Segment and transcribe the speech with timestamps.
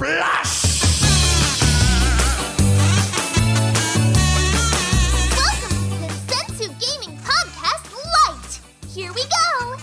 [0.00, 0.78] Splash!
[5.34, 8.60] Welcome to the Sensu Gaming Podcast Light.
[8.94, 9.76] Here we go.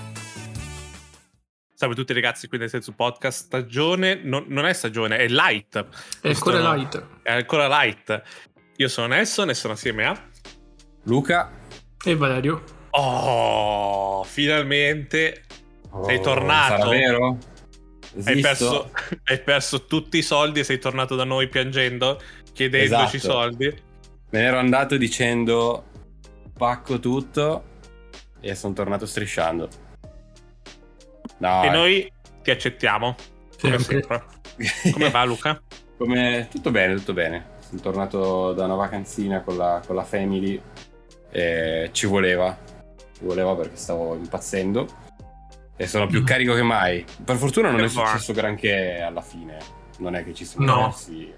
[1.73, 5.77] Salve a tutti ragazzi, qui nel senso podcast stagione, non, non è stagione, è light.
[5.77, 5.85] È
[6.21, 7.05] Questo ancora no- light.
[7.21, 8.23] È ancora light.
[8.77, 10.17] Io sono Nelson e sono assieme a...
[11.03, 11.51] Luca.
[12.01, 12.63] E Valerio?
[12.91, 15.43] Oh, finalmente
[16.05, 16.77] Sei tornato?
[16.83, 17.37] Sarà vero?
[18.23, 18.91] Hai perso,
[19.25, 22.21] hai perso tutti i soldi e sei tornato da noi piangendo,
[22.53, 23.33] chiedendoci Esatto.
[23.33, 23.65] soldi.
[23.67, 25.85] Me ne ero andato dicendo
[26.57, 27.63] pacco tutto
[28.39, 29.69] e sono tornato strisciando.
[31.37, 32.11] No, E eh, noi
[32.41, 33.15] ti accettiamo,
[33.59, 34.23] come Sempre.
[34.57, 34.91] sempre.
[34.91, 35.61] Come va Luca?
[35.97, 37.53] come- Tutto bene, tutto bene.
[37.59, 40.61] Sono tornato da una vacanzina con la, con la family
[41.31, 42.57] e ci voleva.
[43.17, 44.87] Ci voleva perché stavo impazzendo
[45.75, 47.05] e sono più carico che mai.
[47.23, 49.57] Per fortuna non è successo granché alla fine.
[49.99, 50.81] Non è che ci siamo No.
[50.83, 51.23] persi.
[51.29, 51.33] È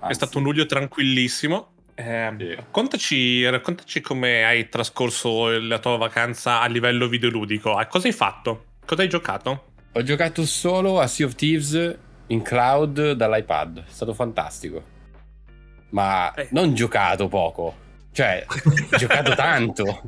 [0.00, 1.72] Anzi, stato un luglio tranquillissimo.
[1.94, 2.54] Eh, Sì.
[2.54, 7.78] raccontaci, raccontaci come hai trascorso la tua vacanza a livello videoludico.
[7.88, 8.64] Cosa hai fatto?
[8.86, 9.64] Cosa hai giocato?
[9.92, 13.80] Ho giocato solo a Sea of Thieves in cloud dall'iPad.
[13.84, 14.82] È stato fantastico.
[15.90, 16.48] Ma Eh.
[16.52, 17.74] non giocato poco.
[18.12, 20.02] Cioè, ho giocato tanto.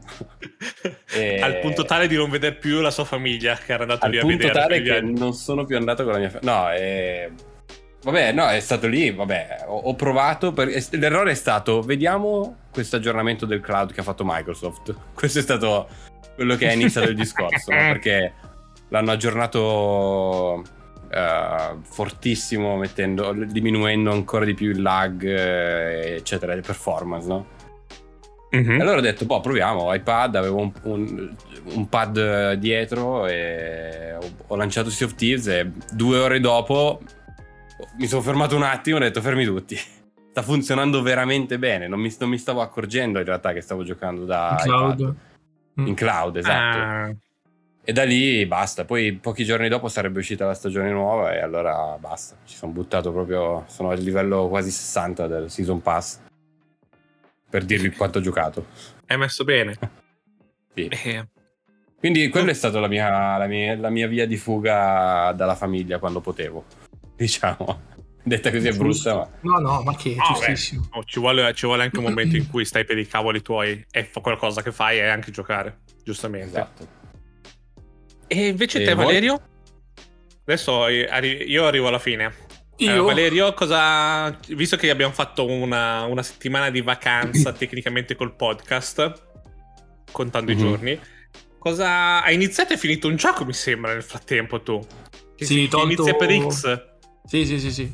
[1.12, 4.11] E- Al punto tale di non vedere più la sua famiglia che era andato Al
[4.11, 4.53] lì a punto vedere.
[4.59, 5.19] tale quegli che anni.
[5.19, 6.53] non sono più andato con la mia famiglia.
[6.53, 7.31] No, è...
[8.05, 10.69] Vabbè, no, è stato lì, vabbè, ho, ho provato, per...
[10.91, 14.92] l'errore è stato, vediamo questo aggiornamento del cloud che ha fatto Microsoft.
[15.14, 15.89] Questo è stato
[16.34, 17.78] quello che ha iniziato il discorso, no?
[17.78, 18.33] perché
[18.89, 20.64] l'hanno aggiornato
[21.12, 27.47] eh, fortissimo, mettendo, diminuendo ancora di più il lag, eh, eccetera, le performance, no?
[28.53, 28.70] Mhm.
[28.72, 31.34] E allora ho detto, boh, proviamo, iPad, avevo un, un-
[31.75, 37.00] un pad eh, dietro e ho, ho lanciato Sea of Thieves e due ore dopo
[37.98, 39.77] mi sono fermato un attimo e ho detto, fermi tutti.
[40.33, 44.25] Sta funzionando veramente bene, non mi, non mi stavo accorgendo in realtà che stavo giocando
[44.25, 45.00] da Cloud.
[45.00, 45.14] iPad.
[45.81, 45.87] Mm.
[45.87, 46.78] In cloud, esatto.
[46.78, 47.15] Ah,
[47.84, 51.97] E da lì basta, poi pochi giorni dopo sarebbe uscita la stagione nuova e allora
[51.99, 52.37] basta.
[52.44, 56.21] Ci sono buttato proprio, sono al livello quasi 60 del Season Pass.
[57.52, 58.66] Per dirvi quanto ho giocato.
[59.08, 59.76] hai messo bene.
[60.74, 60.86] Sì.
[60.86, 61.28] Eh,
[61.98, 65.98] Quindi quella è stata la mia, la, mia, la mia via di fuga dalla famiglia
[65.98, 66.64] quando potevo.
[67.14, 67.90] Diciamo.
[68.22, 69.30] Detta così è brutta, ma...
[69.42, 70.88] No, no, ma che, no, giustissimo.
[70.90, 73.42] beh, oh, ci, vuole, ci vuole anche un momento in cui stai per i cavoli
[73.42, 76.48] tuoi e fa qualcosa che fai e anche giocare, giustamente.
[76.48, 76.86] Esatto.
[78.28, 79.04] E invece E te, voi?
[79.04, 79.42] Valerio?
[80.46, 82.32] Adesso arri- io arrivo alla fine.
[82.77, 83.05] Eh, Io?
[83.05, 84.37] Valerio, cosa.
[84.49, 89.22] Visto che abbiamo fatto una, una settimana di vacanza tecnicamente col podcast,
[90.10, 90.56] contando Mhm.
[90.59, 91.00] i giorni,
[91.59, 92.22] cosa.
[92.22, 94.84] Hai iniziato e finito un gioco, mi sembra, nel frattempo tu.
[95.37, 96.84] Che Sì, si- tolto- inizia per X.
[97.25, 97.93] Sì, sì, sì, sì.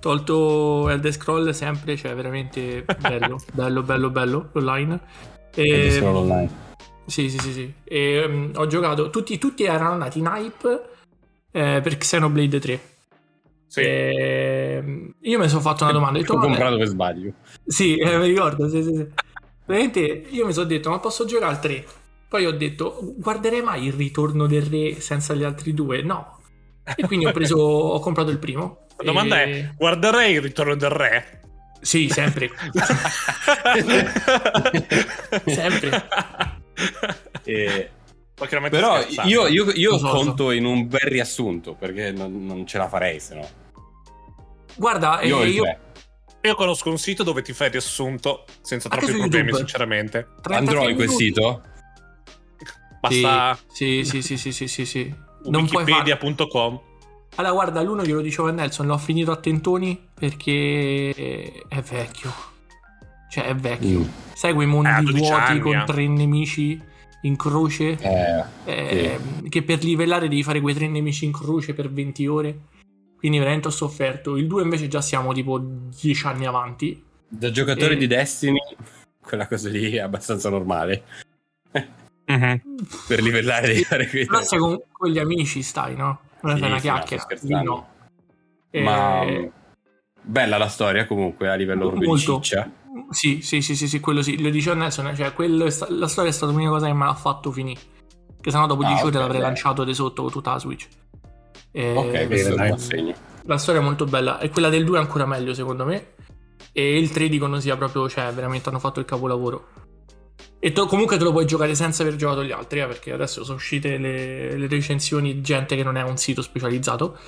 [0.00, 5.00] Tolto Elder Scroll sempre, cioè veramente bello, bello, bello, bello, online.
[5.54, 6.50] E, solo online.
[7.06, 7.74] sì, sì, sì, sì.
[7.82, 10.88] E, mm, ho giocato, tutti, tutti erano andati in hype
[11.50, 12.80] eh, per Xenoblade 3.
[13.68, 13.80] Sì.
[13.82, 16.18] E, mm, io mi sono fatto una domanda.
[16.18, 17.32] ho detto, comprato per sbaglio.
[17.66, 19.06] Sì, eh, mi ricordo, sì, sì, sì.
[19.66, 21.84] Veramente io mi sono detto, ma posso giocare al 3?
[22.28, 26.02] Poi ho detto, guarderei mai il ritorno del re senza gli altri due?
[26.02, 26.36] No.
[26.96, 28.86] E quindi ho preso, ho comprato il primo.
[28.96, 31.40] La domanda E- è: guarderei il ritorno del re?
[31.80, 32.50] Sì, sempre.
[35.46, 36.08] Sempre.
[37.44, 37.90] E-
[38.70, 42.88] Però io, io- io so, conto in un bel riassunto, perché non, non ce la
[42.88, 43.48] farei se no.
[44.76, 45.80] Guarda, Io eh, io, 3.
[46.42, 49.66] Io conosco un sito dove ti fai riassunto senza Anche troppi problemi, YouTube.
[49.66, 50.28] sinceramente.
[50.40, 51.62] 33 Andrò in quel sito?
[53.00, 55.14] Basta Sì, sì, sì, sì, sì, sì, sì.
[55.44, 56.80] Wikipedia.com.
[57.36, 62.32] Allora, guarda, l'uno glielo dicevo a Nelson, l'ho finito a tentoni perché è vecchio.
[63.30, 63.98] Cioè, è vecchio.
[64.00, 64.54] Mm.
[64.54, 65.84] Quei mondi Eh, ha 12 vuoti anni, con eh.
[65.84, 66.80] tre nemici
[67.22, 67.96] in croce?
[68.00, 69.18] Eh, Eh,
[69.48, 72.58] Che per livellare devi fare quei tre nemici in croce per 20 ore.
[73.16, 74.36] Quindi veramente ho sofferto.
[74.36, 77.02] Il 2 invece già siamo tipo 10 anni avanti.
[77.30, 78.58] da giocatore E- di Destiny,
[79.20, 81.02] quella cosa lì è abbastanza normale.
[82.26, 82.60] Mhm.
[83.06, 86.20] Per livellare devi fare quei Però se con, con gli amici stai, no?
[86.42, 87.62] Non Sì, fai una sì, chiacchiera.
[87.62, 87.88] No.
[88.70, 89.46] Eh, Ma mm,
[90.22, 92.40] bella la storia comunque a livello proprio di molto.
[92.40, 92.70] ciccia.
[93.10, 94.40] Sì, sì, sì, sì, sì, quello sì.
[94.40, 97.04] Lo dicevo a Nelson, cioè quello sta- la storia è stata l'unica cosa che mi
[97.04, 97.80] ha fatto finire.
[98.40, 99.46] Che sennò dopo Ah, 10 ore ok, l'avrei beh.
[99.46, 100.86] lanciato di sotto con tutta la Switch.
[101.72, 102.70] Eh, Ok, questo dai.
[102.70, 103.14] assegno.
[103.44, 106.14] La storia è molto bella e quella del 2 è ancora meglio secondo me.
[106.72, 109.68] E il 3 dicono sia proprio, cioè veramente hanno fatto il capolavoro.
[110.60, 113.42] E to- comunque te lo puoi giocare senza aver giocato gli altri, eh, perché adesso
[113.42, 117.18] sono uscite le, le recensioni di gente che non è un sito specializzato.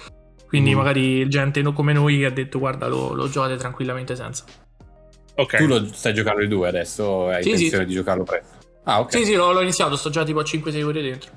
[0.46, 0.76] Quindi Mm.
[0.76, 4.44] magari gente come noi ha detto guarda lo, lo giocate tranquillamente senza.
[5.36, 5.56] Ok.
[5.56, 7.28] Tu lo stai giocando il 2 adesso?
[7.28, 7.88] Hai Sì, intenzione sì.
[7.88, 8.58] di giocarlo presto?
[8.84, 9.12] Ah, ok.
[9.12, 11.30] Sì, sì, l'ho, l'ho iniziato, sto già tipo a 5-6 ore dentro.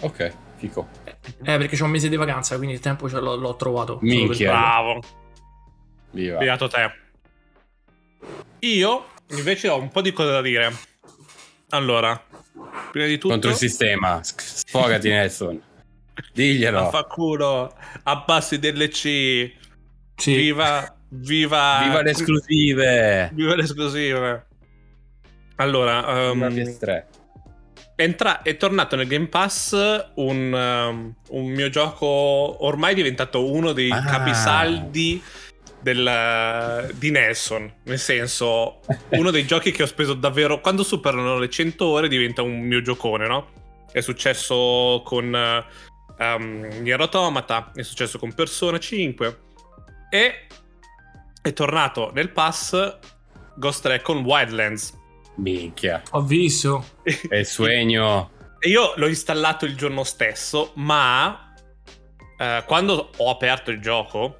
[0.00, 0.88] Ok, fico.
[1.04, 3.98] Eh, perché c'ho un mese di vacanza, quindi il tempo ce l'ho, l'ho trovato.
[4.02, 4.50] Minchia.
[4.50, 5.00] Bravo.
[6.10, 6.38] Viva.
[6.38, 6.90] Beato te.
[8.60, 10.72] Io invece ho un po' di cose da dire.
[11.70, 12.20] Allora,
[12.90, 14.20] prima di tutto, Contro il sistema.
[14.22, 15.60] Sfogati, Nelson.
[16.32, 16.86] Diglielo.
[16.88, 19.52] Affanculo, abbassi DLC,
[20.16, 20.34] Sì.
[20.34, 23.30] viva, viva, Viva le esclusive.
[23.34, 24.46] viva le esclusive.
[25.56, 27.04] Allora, um, PS3.
[27.96, 29.72] entra- è tornato nel Game Pass
[30.16, 34.02] un, um, un mio gioco ormai diventato uno dei Ah.
[34.02, 35.22] capisaldi
[35.80, 37.72] del- di Nelson.
[37.84, 38.80] Nel senso,
[39.10, 40.60] uno dei giochi che ho speso davvero.
[40.60, 43.48] Quando superano le 100 ore diventa un mio giocone, no?
[43.92, 45.24] È successo con
[46.18, 49.38] um, Nier Automata, è successo con Persona 5
[50.10, 50.46] e
[51.42, 52.98] è tornato nel pass
[53.56, 55.00] Ghost Recon Wildlands.
[55.36, 56.02] Minchia.
[56.10, 56.84] Ho visto.
[57.02, 58.30] È il.
[58.58, 61.52] E io l'ho installato il giorno stesso, ma
[62.38, 64.36] eh, quando ho aperto il gioco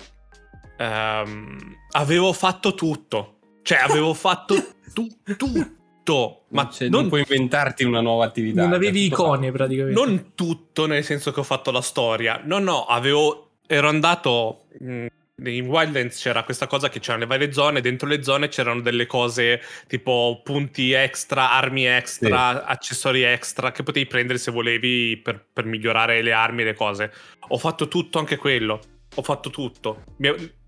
[0.78, 3.38] ehm, avevo fatto tutto.
[3.62, 4.54] Cioè, avevo fatto
[4.92, 6.44] tu- tutto.
[6.48, 8.62] Ma Ma non, non, puoi inventarti una nuova attività.
[8.62, 10.00] Non avevi icone praticamente.
[10.00, 12.40] non tutto, nel senso che ho fatto la storia.
[12.44, 13.48] No, no, avevo...
[13.66, 14.66] Ero andato...
[14.78, 15.06] mh,
[15.44, 19.06] in Wildlands c'era questa cosa che c'erano le varie zone, dentro le zone c'erano delle
[19.06, 25.64] cose tipo punti extra, armi extra, accessori extra che potevi prendere se volevi per, per
[25.64, 27.12] migliorare le armi e le cose.
[27.48, 28.80] Ho fatto tutto anche quello.
[29.14, 30.04] Ho fatto tutto.
[30.18, 30.60] Mi-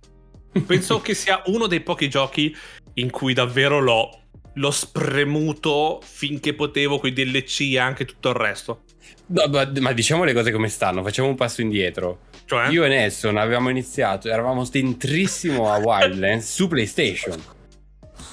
[0.66, 2.54] Penso che sia uno dei pochi giochi
[2.94, 4.22] in cui davvero l'ho,
[4.54, 8.84] l'ho spremuto finché potevo con i DLC e anche tutto il resto.
[9.26, 12.20] No, ma, ma diciamo le cose come stanno, facciamo un passo indietro.
[12.46, 17.42] Cioè, Io e Nelson avevamo iniziato, eravamo dentrissimo a Wildlands su PlayStation.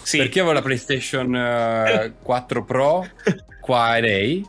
[0.04, 3.08] sì, Perché avevo la PlayStation eh, 4 Pro
[3.62, 4.46] qua a lei,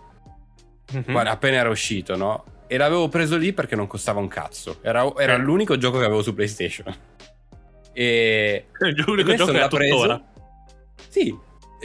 [0.92, 1.12] Mhm.
[1.12, 2.44] qua- appena era uscito, no?
[2.66, 4.78] E l'avevo preso lì perché non costava un cazzo.
[4.82, 5.38] Era, era Eh.
[5.38, 6.92] l'unico gioco che avevo su PlayStation.
[7.92, 8.66] E
[9.06, 10.16] l'unico gioco che l'ha tuttora.
[10.16, 10.24] preso.
[11.08, 11.36] Sì,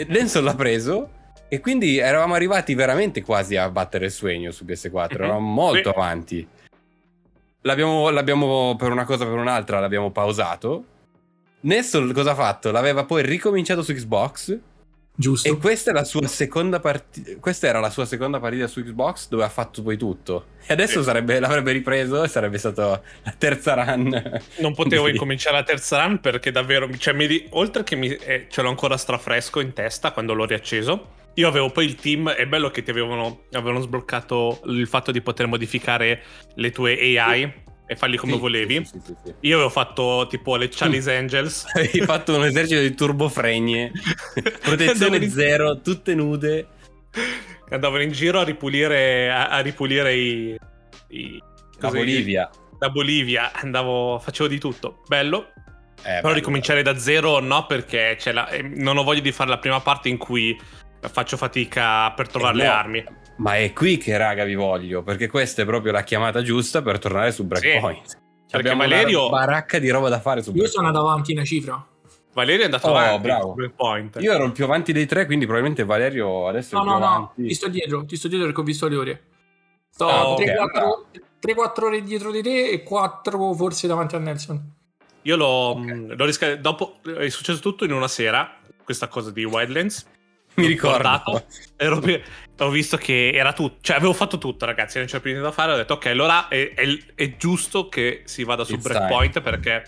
[0.08, 1.10] Nelson l'ha preso.
[1.50, 5.18] E quindi eravamo arrivati veramente quasi a battere il sueño su PS4.
[5.20, 5.24] Mhm.
[5.26, 5.96] Eravamo molto Sì.
[5.98, 6.48] avanti.
[7.68, 10.84] L'abbiamo, l'abbiamo per una cosa o per un'altra l'abbiamo pausato.
[11.62, 12.72] Nelson cosa ha fatto?
[12.72, 14.58] L'aveva poi ricominciato su Xbox.
[15.20, 15.50] Giusto.
[15.50, 17.32] E questa è la sua seconda partita.
[17.40, 20.46] Questa era la sua seconda partita su Xbox dove ha fatto poi tutto.
[20.68, 24.42] E adesso sarebbe- l'avrebbe ripreso e sarebbe stata la terza run.
[24.60, 25.12] Non potevo Sì.
[25.12, 28.96] incominciare la terza run perché davvero, cioè, mi oltre che mi- eh, ce l'ho ancora
[28.96, 31.16] strafresco in testa quando l'ho riacceso.
[31.38, 35.22] Io avevo poi il team, è bello che ti avevano, avevano sbloccato il fatto di
[35.22, 36.24] poter modificare
[36.56, 37.54] le tue AI
[37.86, 38.74] e farli come Sì, volevi.
[38.86, 39.34] sì, sì, sì, sì.
[39.42, 41.66] Io avevo fatto tipo le Charlie's Angels.
[41.78, 43.92] Hai fatto un esercito di turbofregne,
[44.64, 46.68] protezione in- zero, tutte nude.
[47.70, 50.58] Andavano in giro a ripulire, a, a ripulire i,
[51.10, 51.40] i-
[51.80, 52.50] La Bolivia.
[52.80, 55.04] La Bolivia, andavo, facevo di tutto.
[55.08, 55.50] Bello.
[56.00, 56.34] Eh, Però bello.
[56.34, 59.80] ricominciare da zero no, perché c'è la- eh, non ho voglia di fare la prima
[59.82, 60.58] parte in cui
[61.00, 62.72] faccio fatica per trovare Eh, le no.
[62.74, 63.04] armi.
[63.38, 66.98] Ma è qui che raga vi voglio, perché questa è proprio la chiamata giusta per
[67.00, 68.18] tornare su Breakpoint.
[68.52, 70.74] Abbiamo Valerio- una baracca di roba da fare su Io Breakpoint.
[70.76, 71.86] sono andato avanti una cifra.
[72.34, 73.22] Valerio è andato Oh, avanti.
[73.22, 73.54] bravo.
[73.54, 74.18] Break Point.
[74.22, 77.06] Io ero il più avanti dei tre, quindi probabilmente Valerio adesso è No, il più
[77.06, 79.24] no, no, ti sto dietro, ti sto dietro perché ho visto le ore.
[79.90, 80.44] Sto Ah, ok,
[81.40, 84.74] 3-4 ore dietro di te e 4 forse davanti a Nelson.
[85.24, 85.78] Io l'ho, Ok.
[85.80, 88.56] mh, l'ho risca- Dopo è successo tutto in una sera.
[88.84, 90.06] Questa cosa di Wildlands.
[90.58, 90.98] Mi ricordo.
[90.98, 91.46] guardato,
[91.76, 92.00] ero
[92.60, 93.78] ho visto che era tutto.
[93.82, 94.98] Cioè, avevo fatto tutto, ragazzi.
[94.98, 95.74] Non c'era più niente da fare.
[95.74, 99.84] Ho detto, ok, allora è, è- è giusto che si vada su It's Breakpoint perché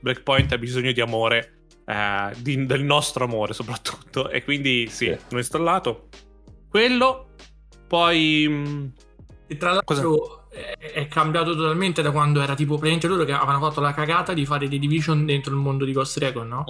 [0.00, 1.56] Breakpoint ha bisogno di amore.
[1.84, 4.30] eh, di- del nostro amore, soprattutto.
[4.30, 5.18] E quindi sì, Sì.
[5.30, 6.08] l'ho installato.
[6.70, 7.30] Quello.
[7.88, 8.46] Poi.
[8.48, 8.92] mh,
[9.48, 13.58] E tra l'altro è, è cambiato totalmente da quando era tipo praticamente loro che avevano
[13.66, 16.64] fatto la cagata di fare The Division dentro il mondo di Ghost Recon, no?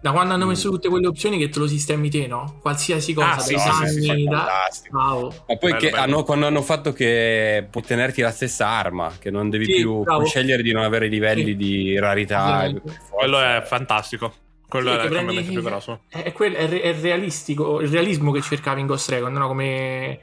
[0.00, 0.48] Da quando hanno Mm.
[0.48, 2.58] messo tutte quelle opzioni che te lo sistemi te, no?
[2.62, 4.36] Qualsiasi cosa, Ah, sì, dai sì, sì, sì, da...
[4.38, 4.96] fantastico.
[4.98, 5.28] Wow.
[5.46, 6.02] Ma poi Bello, che bello.
[6.02, 10.00] hanno, quando hanno fatto che puoi tenerti la stessa arma, che non devi Sì, più
[10.02, 10.20] bravo.
[10.20, 11.56] puoi scegliere di non avere i livelli Sì.
[11.56, 12.64] di rarità.
[12.64, 12.98] e forza.
[13.10, 14.32] Quello è fantastico.
[14.66, 16.00] Quello Sì, è prendi- cambiamento più grosso.
[16.08, 19.46] È, è quel- è re- è realistico, il realismo che cercavi in Ghost Recon, no?
[19.48, 20.20] Come,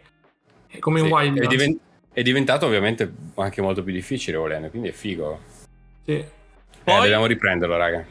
[0.79, 1.39] come in Sì, Wild.
[1.39, 1.79] è, diven-
[2.15, 5.37] è diventato ovviamente anche molto più difficile volendo, quindi è figo.
[6.05, 6.13] Sì.
[6.13, 6.31] Eh,
[6.81, 8.05] Poi- dobbiamo riprenderlo, raga.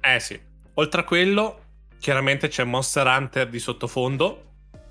[0.00, 0.38] Eh sì.
[0.74, 1.60] Oltre a quello,
[2.00, 4.44] chiaramente c'è Monster Hunter di sottofondo.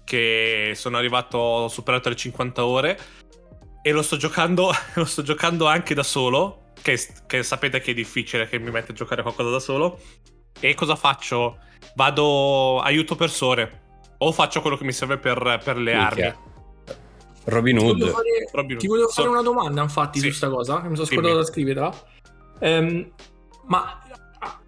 [0.05, 2.97] Che sono arrivato, ho superato le 50 ore.
[3.81, 6.71] E lo sto giocando, lo sto giocando anche da solo.
[6.81, 9.99] che, che sapete che è difficile che mi mette a giocare qualcosa da solo.
[10.61, 11.57] E cosa faccio?
[11.95, 13.81] Vado, aiuto persone.
[14.19, 16.27] O faccio quello che mi serve per, per le Minchia.
[16.29, 16.45] armi.
[17.47, 17.97] Robin Ti Hood.
[17.99, 20.25] volevo fare, Robin ti volevo So- fare una domanda, infatti, Sì.
[20.25, 21.21] su questa cosa, che mi sono Dimmi.
[21.21, 21.93] scordato da scriverla.
[22.59, 23.11] Ehm,
[23.67, 24.01] ma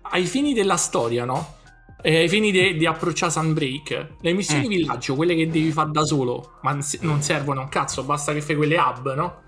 [0.02, 1.56] ai fini della storia, no?
[2.02, 4.70] E ai fini di approcciare Sunbreak, le missioni Mm.
[4.70, 8.56] villaggio, quelle che devi fare da solo, ma non servono un cazzo, basta che fai
[8.56, 9.42] quelle hub, no?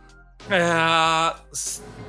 [0.50, 1.34] Eh,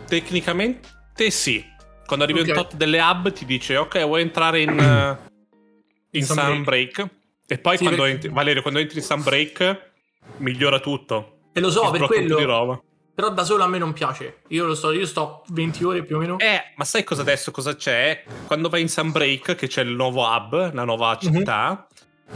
[0.08, 1.64] tecnicamente sì.
[2.06, 2.48] Quando arrivi Ok.
[2.48, 5.18] un tot delle hub ti dice ok vuoi entrare in, eh,
[6.10, 6.54] in In Sunbreak.
[6.94, 7.08] Sunbreak.
[7.46, 9.91] E poi Sì, quando perché- entri, Valerio, quando entri in Sunbreak
[10.38, 11.38] migliora tutto.
[11.52, 12.84] E lo so, Ti per quello.
[13.14, 14.40] Però da solo a me non piace.
[14.48, 16.38] Io lo sto, io sto 20 ore più o meno.
[16.38, 18.24] Eh, ma sai cosa adesso cosa c'è?
[18.46, 21.86] Quando vai in Sunbreak, che c'è il nuovo hub, la nuova città,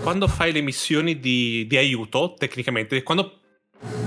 [0.02, 3.40] quando fai le missioni di, di aiuto, tecnicamente, quando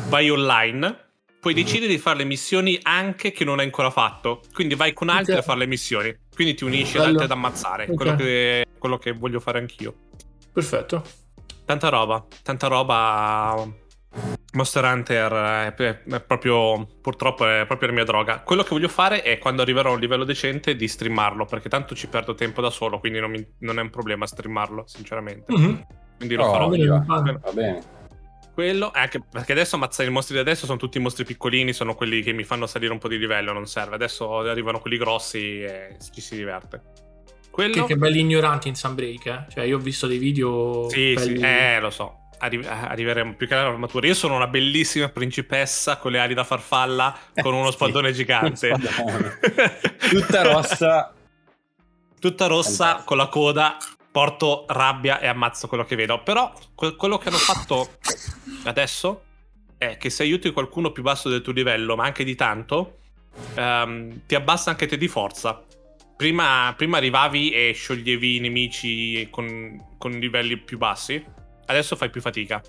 [0.09, 1.07] vai online,
[1.39, 4.41] puoi decidere di fare le missioni anche che non hai ancora fatto.
[4.53, 5.39] Quindi vai con altri Ok.
[5.39, 6.15] a fare le missioni.
[6.33, 7.87] Quindi ti unisci ad altri ad ammazzare.
[7.89, 7.95] Ok.
[7.95, 9.95] Quello, che, quello che voglio fare anch'io.
[10.53, 11.03] Perfetto.
[11.69, 13.63] Tanta roba, tanta roba.
[14.53, 18.39] Monster Hunter è, è proprio, purtroppo è proprio la mia droga.
[18.39, 21.93] Quello che voglio fare è quando arriverò a un livello decente di streamarlo, perché tanto
[21.93, 25.53] ci perdo tempo da solo, quindi non, mi- non è un problema streamarlo, sinceramente.
[25.53, 25.85] Mhm.
[26.17, 26.69] Quindi lo Oh, farò.
[26.69, 26.75] va.
[27.21, 27.39] bene.
[27.39, 27.81] Va bene.
[28.51, 32.23] Quello, anche perché adesso ammazzare i mostri di adesso sono tutti mostri piccolini, sono quelli
[32.23, 33.93] che mi fanno salire un po' di livello, non serve.
[33.93, 36.81] Adesso arrivano quelli grossi e ci si diverte.
[37.59, 37.73] Quello...
[37.85, 39.45] Che, che belli ignoranti in Sunbreak, eh.
[39.53, 40.87] Cioè, io ho visto dei video.
[40.89, 42.29] Sì, sì, belli- eh, lo so.
[42.37, 44.07] Arri- arriveremo più che all'armatura.
[44.07, 47.73] Io sono una bellissima principessa con le ali da farfalla, con uno Sì.
[47.75, 48.73] spadone gigante.
[48.79, 49.39] Spadone.
[50.09, 51.13] Tutta rossa.
[52.17, 53.75] Tutta rossa, con la coda.
[54.09, 56.23] Porto rabbia e ammazzo quello che vedo.
[56.23, 57.89] Però que- quello che hanno fatto
[58.63, 59.23] adesso
[59.77, 62.99] è che se aiuti qualcuno più basso del tuo livello, ma anche di tanto,
[63.55, 65.61] ehm, ti abbassa anche te di forza.
[66.19, 71.23] Prima, prima arrivavi e scioglievi i nemici con, con livelli più bassi,
[71.67, 72.61] adesso fai più fatica.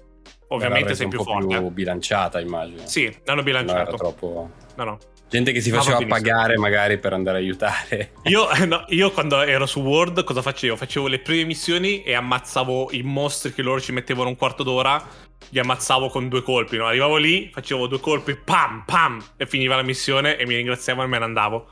[0.51, 1.59] Ovviamente sei più un po' forte.
[1.59, 2.87] più bilanciata, immagino.
[2.87, 3.97] Sì, l'hanno Non era bilanciato.
[3.97, 4.51] troppo.
[4.77, 4.99] No, no.
[5.29, 6.29] Gente che si Ah, va faceva benissimo.
[6.31, 8.13] pagare magari per andare a aiutare.
[8.31, 10.77] Io, no, io quando ero su World cosa facevo?
[10.77, 15.05] Facevo le prime missioni e ammazzavo i mostri che loro ci mettevano un quarto d'ora.
[15.49, 16.77] Li ammazzavo con due colpi.
[16.77, 16.87] No?
[16.87, 21.11] Arrivavo lì, facevo due colpi, pam, pam, e finiva la missione e mi ringraziavano e
[21.11, 21.69] me ne andavo.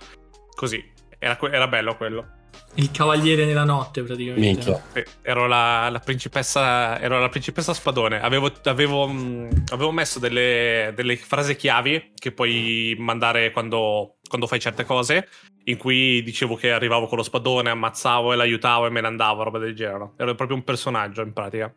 [0.57, 0.97] Così.
[1.19, 2.37] Era, era bello quello.
[2.75, 4.47] Il cavaliere nella notte, praticamente.
[4.47, 4.83] Minchia.
[4.93, 7.01] Sì, ero la, la principessa.
[7.01, 8.21] Ero la principessa spadone.
[8.21, 14.61] Avevo, avevo, mh, avevo messo delle, delle frasi chiavi che puoi mandare quando, quando fai
[14.61, 15.29] certe cose.
[15.65, 19.43] In cui dicevo che arrivavo con lo spadone, ammazzavo e l'aiutavo e me ne andavo,
[19.43, 20.13] roba del genere.
[20.17, 21.75] Ero proprio un personaggio in pratica.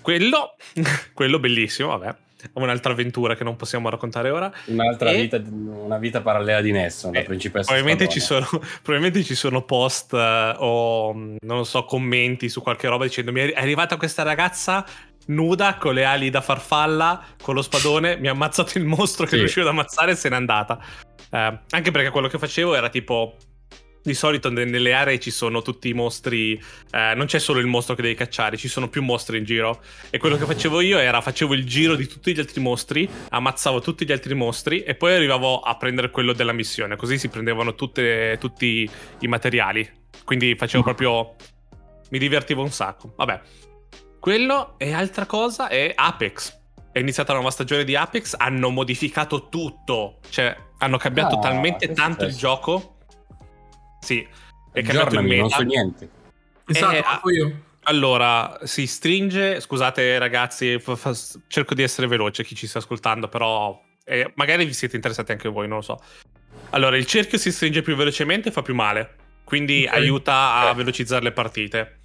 [0.00, 0.56] Quello,
[1.12, 2.16] quello bellissimo, vabbè.
[2.54, 4.52] Un'altra avventura che non possiamo raccontare ora.
[4.66, 7.72] Un'altra E- vita, una vita parallela di Nessun, la Eh, principessa.
[7.72, 8.46] Probabilmente ci, sono,
[8.82, 13.32] probabilmente ci sono post eh, o mh, non lo so, commenti su qualche roba dicendo
[13.32, 14.84] mi è arrivata questa ragazza
[15.26, 19.32] nuda con le ali da farfalla, con lo spadone, mi ha ammazzato il mostro che
[19.32, 19.38] Sì.
[19.38, 20.78] riuscivo ad ammazzare e se n'è andata.
[21.30, 23.36] Eh, anche perché quello che facevo era tipo...
[24.02, 26.54] Di solito ne- nelle aree ci sono tutti i mostri,
[26.92, 29.80] eh, non c'è solo il mostro che devi cacciare, ci sono più mostri in giro.
[30.10, 33.80] E quello che facevo io era facevo il giro di tutti gli altri mostri, ammazzavo
[33.80, 36.96] tutti gli altri mostri e poi arrivavo a prendere quello della missione.
[36.96, 38.88] Così si prendevano tutte- tutti
[39.20, 39.86] i materiali.
[40.24, 41.34] Quindi facevo proprio.
[42.10, 43.12] Mi divertivo un sacco.
[43.16, 43.40] Vabbè.
[44.20, 46.56] Quello e altra cosa è Apex.
[46.92, 48.34] È iniziata la nuova stagione di Apex.
[48.38, 50.18] Hanno modificato tutto.
[50.30, 52.96] Cioè, hanno cambiato Ah, talmente tanto il gioco.
[54.00, 54.26] Sì.
[54.72, 55.56] È cambiato il Aggiornami, non meta.
[55.56, 56.08] so niente.
[56.66, 57.62] Esatto, Eh, manco io.
[57.84, 63.28] Allora, si stringe, scusate ragazzi, fa- fa- cerco di essere veloce chi ci sta ascoltando,
[63.28, 65.98] però eh, magari vi siete interessati anche voi, non lo so.
[66.70, 69.14] Allora, il cerchio si stringe più velocemente e fa più male,
[69.44, 69.94] quindi Ok.
[69.94, 70.76] aiuta a Ok.
[70.76, 71.96] velocizzare le partite.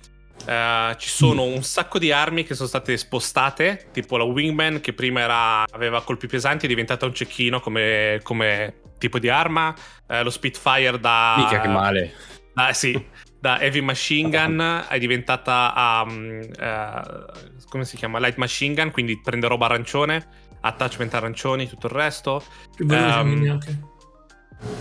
[0.46, 4.94] Eh, ci sono un sacco di armi che sono state spostate, tipo la Wingman che
[4.94, 9.76] prima era- aveva colpi pesanti, è diventata un cecchino come, come tipo di arma.
[10.08, 11.36] Eh, lo Spitfire da...
[11.38, 12.14] Mica che male.
[12.54, 12.94] Ah, sì,
[13.40, 17.26] da Heavy Machine Gun è diventata um, eh,
[17.68, 18.20] come si chiama?
[18.20, 20.26] Light Machine Gun, quindi prende roba arancione,
[20.62, 22.42] attachment arancioni, tutto il resto.
[22.76, 23.80] Più veloce quindi anche.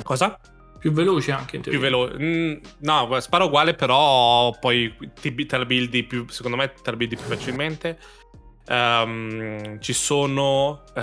[0.03, 0.39] Cosa?
[0.79, 2.17] Più veloce anche in Più veloce.
[2.19, 6.97] no, guarda, spara uguale, però poi ti, te la buildi più, secondo me te la
[6.97, 7.99] buildi più facilmente.
[8.69, 10.83] Ehm, ci sono.
[10.95, 11.01] eh,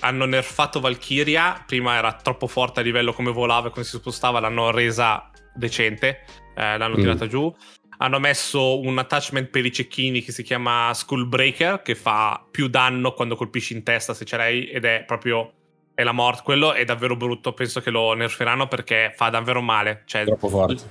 [0.00, 1.62] hanno nerfato Valkyria.
[1.66, 4.40] Prima era troppo forte a livello come volava e come si spostava.
[4.40, 6.24] L'hanno resa decente.
[6.56, 7.00] eh, l'hanno Mm.
[7.00, 7.54] tirata giù.
[7.98, 11.80] Hanno messo un attachment per i cecchini che si chiama Skull Breaker.
[11.82, 14.66] Che fa più danno quando colpisci in testa se ce l'hai.
[14.68, 15.52] Ed è proprio.
[15.94, 16.42] è la morte.
[16.42, 17.52] Quello è davvero brutto.
[17.52, 20.02] Penso che lo nerferanno perché fa davvero male.
[20.06, 20.82] Cioè, Troppo forte.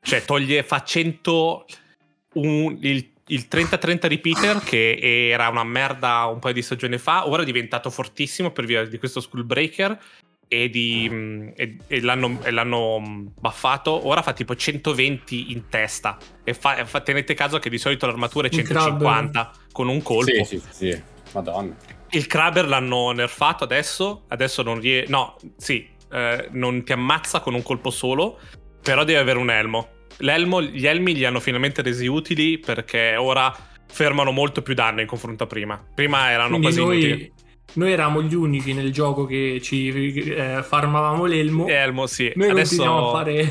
[0.00, 1.66] cioè toglie, fa 100
[2.34, 4.98] un- il, il 30-30 repeater che
[5.30, 8.98] era una merda un paio di stagioni fa, ora è diventato fortissimo per via di
[8.98, 9.98] questo Skullbreaker
[10.48, 15.68] e, di, mm, e- e l'hanno, e l'hanno, mm, buffato, ora fa tipo 120 in
[15.68, 20.02] testa e fa, fa- tenete caso che di solito l'armatura è Il 150 con un
[20.02, 20.44] colpo.
[20.44, 21.02] Sì, sì, sì.
[21.32, 21.74] Madonna.
[22.10, 24.24] Il Kraber l'hanno nerfato adesso.
[24.28, 25.10] Adesso non riesce.
[25.10, 28.38] No, sì, eh, non ti ammazza con un colpo solo.
[28.82, 29.88] Però devi avere un elmo.
[30.22, 33.54] L'elmo, gli elmi li hanno finalmente resi utili perché ora
[33.86, 35.84] fermano molto più danno in confronto a prima.
[35.94, 37.10] Prima erano Quindi quasi inutili.
[37.10, 37.32] noi,
[37.74, 39.88] noi eravamo gli unici nel gioco che ci
[40.30, 41.66] eh, farmavamo l'elmo.
[41.66, 42.32] Elmo, sì.
[42.36, 43.50] Noi Adesso, a fare...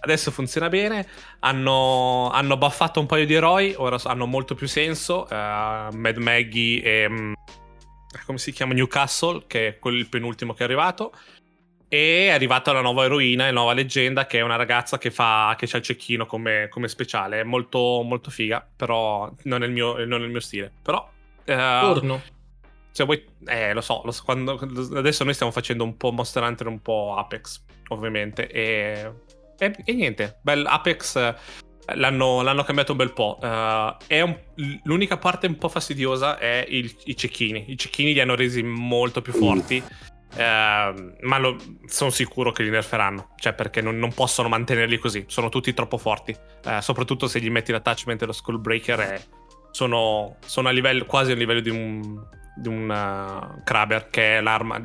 [0.00, 1.06] adesso funziona bene.
[1.40, 3.74] Hanno, hanno buffato un paio di eroi.
[3.76, 5.28] Ora hanno molto più senso.
[5.28, 7.08] eh, Mad Maggie e.
[7.08, 7.32] mm,
[8.26, 8.74] come si chiama?
[8.74, 11.12] Newcastle, che è quello il penultimo che è arrivato.
[11.94, 15.54] E è arrivata la nuova eroina, la nuova leggenda, che è una ragazza che fa
[15.58, 17.40] che c'ha il cecchino come, come speciale.
[17.40, 20.72] È molto, molto figa, però non è il mio, non è il mio stile.
[20.80, 21.06] Però.
[21.44, 22.22] eh, Torno.
[22.92, 24.58] se vuoi, eh, lo so, lo so, quando-
[24.94, 28.48] adesso noi stiamo facendo un po' Monster Hunter, un po' Apex, ovviamente.
[28.48, 29.10] E,
[29.58, 31.34] e- e niente, bel Apex eh,
[31.96, 33.36] l'hanno, l'hanno cambiato un bel po'.
[34.06, 34.38] È un-
[34.84, 37.66] l'unica parte un po' fastidiosa è il- i cecchini.
[37.68, 39.82] I cecchini li hanno resi molto più forti.
[40.34, 45.48] Eh, ma sono sicuro che li nerferanno, cioè perché non, non possono mantenerli così, sono
[45.48, 46.34] tutti troppo forti.
[46.64, 49.24] Eh, soprattutto se gli metti l'attachment e lo Skullbreaker, e
[49.70, 52.24] sono, sono a livello, quasi a livello di un,
[52.56, 54.80] di un uh, Kraber, che è l'arma.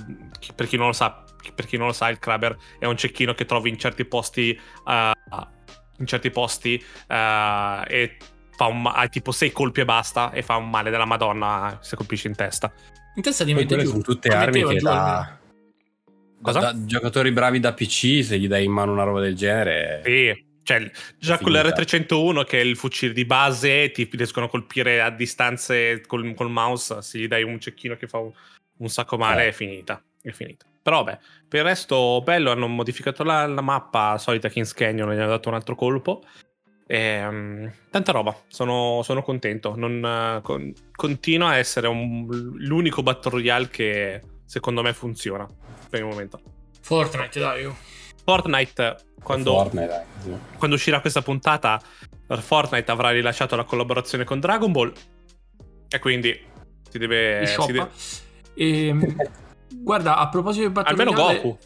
[0.56, 1.24] Per chi non lo sa,
[1.54, 4.60] per chi non lo sa, il Kraber è un cecchino che trovi in certi posti.
[4.86, 5.12] uh,
[6.00, 6.76] in certi posti
[7.08, 8.18] uh, e
[8.56, 10.32] fa un, ha tipo 6 colpi e basta.
[10.32, 12.72] E fa un male della Madonna se colpisci in testa.
[13.18, 13.90] In testa mette quelle giù.
[13.90, 15.38] sono tutte armi che da,
[16.40, 20.02] da- da giocatori bravi da PC, se gli dai in mano una roba del genere,
[20.06, 21.82] Sì, cioè, già con Finita.
[21.82, 26.52] l'R301, che è il fucile di base, ti riescono a colpire a distanze col, col
[26.52, 27.02] mouse.
[27.02, 28.32] Se gli dai un cecchino che fa un,
[28.78, 29.48] un sacco male, Eh.
[29.48, 30.00] è finita.
[30.22, 30.66] È finita.
[30.82, 32.52] Però, vabbè, per il resto, bello.
[32.52, 36.24] Hanno modificato la, la mappa solita Kings Canyon, gli hanno dato un altro colpo.
[36.90, 39.76] Ehm, tanta roba, sono, sono contento.
[39.76, 45.46] Non, con- continua a essere un- l'unico Battle Royale che secondo me funziona
[45.90, 46.40] per il momento.
[46.82, 47.66] Fortnite, dai.
[47.66, 47.76] oh.
[48.24, 51.80] Fortnite, quando, Fortnite, dai, quando uscirà questa puntata,
[52.28, 54.92] Fortnite avrà rilasciato la collaborazione con Dragon Ball.
[55.90, 56.38] E quindi
[56.90, 57.46] si deve.
[57.46, 57.90] Si deve-
[58.56, 59.16] Ehm,
[59.76, 61.58] guarda, a proposito di Battle almeno Royale, Goku.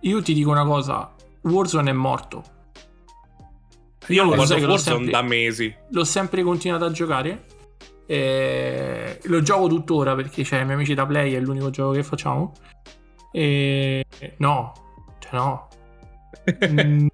[0.00, 1.14] io ti dico una cosa.
[1.42, 2.44] Warzone è morto.
[4.08, 5.74] Io lo guardo Warzone sempre- da mesi.
[5.90, 7.44] L'ho sempre continuato a giocare.
[8.08, 12.02] E lo gioco tuttora perché c'è i miei amici da Play, è l'unico gioco che
[12.04, 12.52] facciamo.
[13.32, 14.04] E
[14.38, 14.72] no,
[15.18, 15.68] cioè no.
[16.68, 17.06] Mm,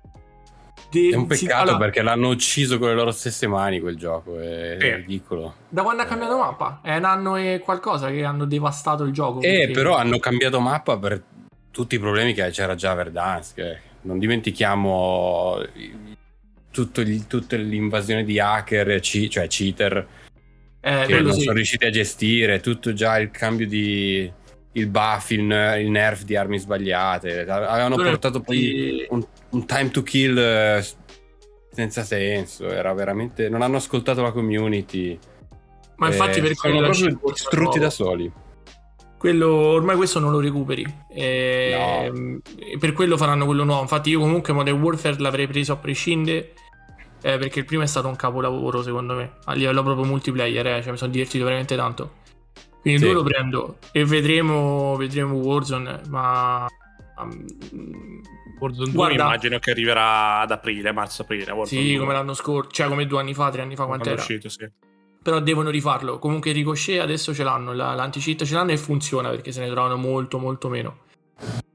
[0.91, 4.39] de- È un peccato allora, perché l'hanno ucciso con le loro stesse mani quel gioco,
[4.39, 4.91] è Sì.
[4.97, 5.55] ridicolo.
[5.71, 6.81] Da quando ha cambiato mappa?
[6.83, 9.41] È un anno e qualcosa che hanno devastato il gioco.
[9.41, 11.23] Eh, perché- però hanno cambiato mappa per
[11.71, 13.59] tutti i problemi che c'era già a Verdansk.
[13.59, 13.79] eh.
[14.03, 15.63] Non dimentichiamo
[17.03, 20.07] il- tutta l'invasione di hacker, ci- cioè cheater,
[20.81, 21.43] Eh, che non sì.
[21.43, 24.31] sono riusciti a gestire, tutto già il cambio di...
[24.75, 27.41] il buff, il, il nerf di armi sbagliate.
[27.43, 30.83] Avevano Quello- portato poi un, un time to kill eh,
[31.71, 32.69] senza senso.
[32.71, 33.49] Era veramente.
[33.51, 35.19] Non hanno ascoltato la community.
[35.97, 37.19] Ma infatti Eh, per sono proprio
[37.51, 37.79] nuovo.
[37.79, 38.33] da soli.
[39.19, 40.85] Quello, ormai questo non lo recuperi.
[41.13, 42.11] E,
[42.59, 43.83] e per quello faranno quello nuovo.
[43.83, 46.55] Infatti, io comunque Modern Warfare l'avrei preso a prescindere.
[47.23, 49.33] Eh, perché il primo è stato un capolavoro, secondo me.
[49.45, 52.21] A livello proprio multiplayer, eh, cioè, mi sono divertito veramente tanto.
[52.83, 53.07] Quindi Sì.
[53.07, 56.01] 2 lo prendo e vedremo, vedremo Warzone.
[56.09, 56.67] Ma.
[57.19, 58.21] um,
[58.59, 61.53] Warzone 2 Guarda- immagino che arriverà ad aprile, marzo-aprile.
[61.65, 64.15] Sì, 2, come l'anno scorso, cioè come due anni fa, tre anni fa, quando è
[64.15, 64.35] quant'era.
[64.37, 64.69] uscito, sì.
[65.23, 66.19] Però devono rifarlo.
[66.19, 69.97] Comunque Ricochet adesso ce l'hanno, la- l'anti-cheat ce l'hanno e funziona perché se ne trovano
[69.97, 70.99] molto molto meno.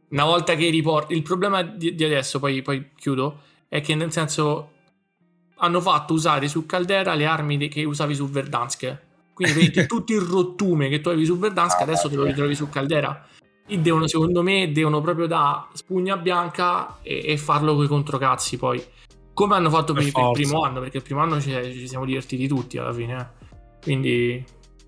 [0.10, 1.14] Una volta che riporti...
[1.14, 4.72] Il problema di, di adesso, poi, poi chiudo, è che nel senso
[5.58, 8.98] hanno fatto usare su Caldera le armi che usavi su Verdansk.
[9.34, 12.56] Quindi vedi tutto il rottume che tu avevi su Verdansk Ah, adesso te lo ritrovi
[12.56, 13.26] su Caldera.
[13.68, 18.82] E devono, secondo me, devono proprio da spugna bianca e, e farlo coi controcazzi poi.
[19.34, 22.06] Come hanno fatto per, Per il primo anno, perché il primo anno ci, ci siamo
[22.06, 23.18] divertiti tutti alla fine.
[23.20, 23.46] eh.
[23.84, 24.44] Quindi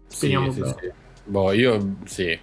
[0.08, 0.91] speriamo Sì, sì, sì.
[1.25, 2.39] Boh, io sì.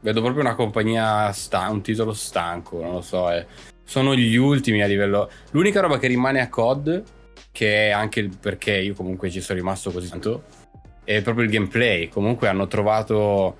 [0.00, 3.30] Vedo proprio una compagnia sta- un titolo stanco, non lo so.
[3.30, 3.46] eh.
[3.84, 5.30] Sono gli ultimi a livello.
[5.52, 7.02] L'unica roba che rimane a COD,
[7.54, 10.42] che è anche il perché io comunque ci sono rimasto così tanto,
[11.04, 12.08] è proprio il gameplay.
[12.08, 13.58] Comunque hanno trovato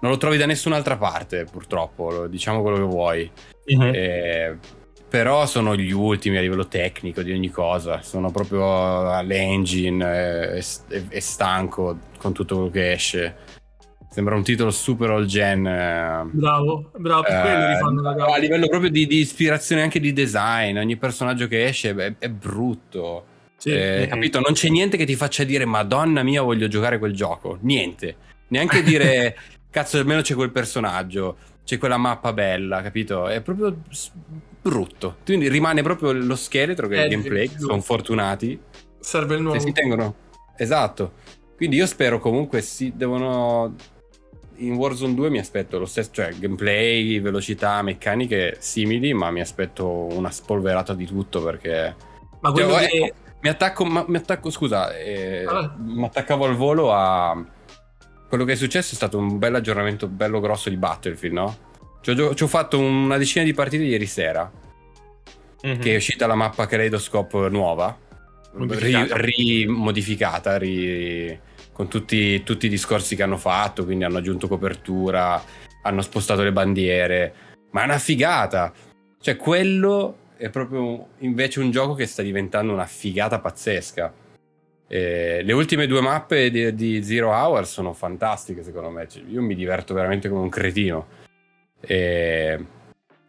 [0.00, 3.30] non lo trovi da nessun'altra parte, purtroppo, diciamo quello che vuoi.
[3.66, 3.90] Mhm.
[3.94, 4.56] Eh,
[5.08, 8.00] però sono gli ultimi a livello tecnico di ogni cosa.
[8.02, 13.36] Sono proprio all'engine, è, è- è stanco con tutto quello che esce.
[14.10, 15.66] Sembra un titolo super all gen.
[15.66, 18.36] eh, Bravo, bravo, per quello eh, rifanno la a gara.
[18.36, 20.76] livello proprio di, di ispirazione anche di design.
[20.78, 23.26] Ogni personaggio che esce è, è brutto.
[23.64, 23.70] Sì.
[23.70, 24.06] Eh.
[24.10, 24.40] Capito?
[24.40, 27.56] Non c'è niente che ti faccia dire Madonna mia, voglio giocare quel gioco.
[27.62, 28.16] Niente.
[28.48, 29.36] Neanche dire
[29.70, 33.26] cazzo, almeno c'è quel personaggio, c'è quella mappa bella, capito?
[33.26, 33.74] È proprio
[34.60, 35.16] brutto.
[35.24, 37.48] Quindi rimane proprio lo scheletro che è Eh, il gameplay.
[37.48, 37.58] sì.
[37.58, 38.60] Sono fortunati.
[39.00, 39.58] Serve il nuovo.
[39.58, 40.14] Se si tengono.
[40.56, 41.12] Esatto.
[41.56, 43.74] Quindi io spero comunque si devono.
[44.58, 49.88] In Warzone 2 mi aspetto lo stesso, cioè gameplay, velocità, meccaniche simili, ma mi aspetto
[49.88, 51.92] una spolverata di tutto perché
[52.38, 52.96] Ma quello Cioè, che...
[52.98, 55.74] ecco, mi attacco, ma- mi attacco, scusa, eh, Ah.
[55.78, 57.44] mi attaccavo al volo a
[58.26, 61.56] quello che è successo è stato un bel aggiornamento bello grosso di Battlefield, no?
[62.00, 64.50] Ci ho, ci ho fatto una decina di partite ieri sera,
[65.62, 65.78] Mhm.
[65.78, 67.94] che è uscita la mappa Kaleidoscope nuova,
[68.54, 69.16] Modificata.
[69.18, 71.38] ri- rimodificata, ri-
[71.70, 75.42] con tutti, tutti i discorsi che hanno fatto, quindi hanno aggiunto copertura,
[75.82, 77.34] hanno spostato le bandiere,
[77.72, 78.72] ma è una figata.
[79.20, 84.12] Cioè, quello è proprio invece un gioco che sta diventando una figata pazzesca.
[84.86, 89.08] Eh, le ultime due mappe di, di Zero Hour sono fantastiche, secondo me.
[89.08, 91.06] Cioè, io mi diverto veramente come un cretino.
[91.80, 92.66] E,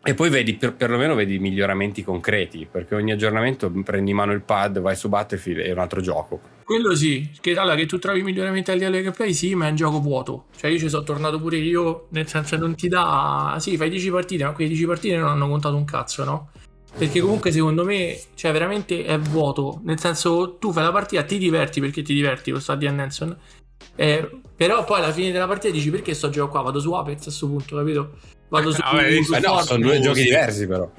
[0.04, 4.42] e poi vedi, per, perlomeno vedi miglioramenti concreti, perché ogni aggiornamento prendi in mano il
[4.42, 6.54] pad, vai su Battlefield è un altro gioco.
[6.64, 9.76] Quello sì, che, allora, che tu trovi miglioramenti a livello gameplay, sì, ma è un
[9.76, 10.46] gioco vuoto.
[10.56, 13.56] Cioè, io ci sono tornato pure io, nel senso non ti dà...
[13.60, 16.50] Sì, fai 10 partite, ma quelle 10 partite non hanno contato un cazzo, no?
[16.98, 19.82] Perché comunque secondo me, cioè veramente è vuoto.
[19.84, 23.38] Nel senso, tu fai la partita, ti diverti perché ti diverti, lo sta di Nelson.
[23.98, 27.20] Eh, però poi alla fine della partita dici perché sto gioco qua, vado su Apex
[27.20, 28.18] a questo punto, capito?
[28.50, 28.80] Vado su...
[28.84, 30.90] Vabbè, su Ma no, sono due giochi diversi però.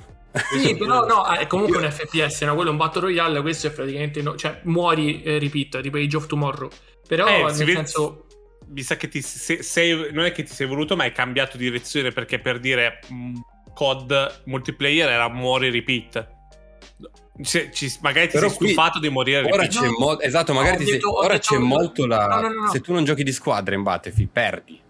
[0.61, 2.54] Sì, però no, è comunque un FPS, no?
[2.54, 6.16] quello è un Battle Royale, questo è praticamente, no, cioè muori, eh, repeat, tipo Age
[6.16, 6.68] of Tomorrow.
[7.09, 8.26] Però Eh, nel vede- senso,
[8.68, 11.56] Mi sa che ti se- sei, non è che ti sei voluto, ma hai cambiato
[11.56, 13.32] direzione perché per dire mh,
[13.76, 16.26] COD multiplayer era muori repeat.
[17.42, 19.70] Se- ci- magari ti Però sei qui- stufato di morire Ora repeat.
[19.72, 19.94] c'è No.
[19.98, 20.22] molto.
[20.24, 22.26] Esatto, magari sei- detto- ho ora detto- c'è molto la.
[22.26, 22.70] No, no, no, no.
[22.70, 24.80] Se tu non giochi di squadra in Battlefield, perdi.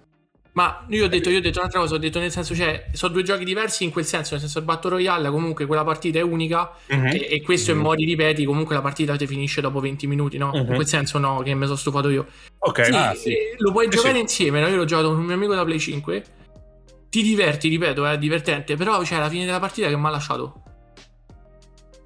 [0.52, 3.12] ma io ho detto, io ho detto un'altra cosa, ho detto nel senso, cioè, sono
[3.12, 6.22] due giochi diversi in quel senso, nel senso il Battle Royale comunque quella partita è
[6.22, 7.06] unica Mhm.
[7.08, 7.80] e, e questo Mhm.
[7.80, 10.52] è mori, ripeti, comunque la partita ti finisce dopo 20 minuti, no?
[10.54, 10.74] In Mhm.
[10.76, 12.26] quel senso no, che mi sono stufato io.
[12.60, 12.84] Ok.
[12.84, 13.30] Sì, Ah, sì.
[13.32, 14.20] eh, lo puoi Sì, giocare sì.
[14.20, 14.68] insieme, no?
[14.68, 16.24] Io l'ho giocato con un mio amico da Play 5.
[17.16, 20.60] Ti diverti, ripeto, è divertente, però cioè, alla fine della partita che mi ha lasciato.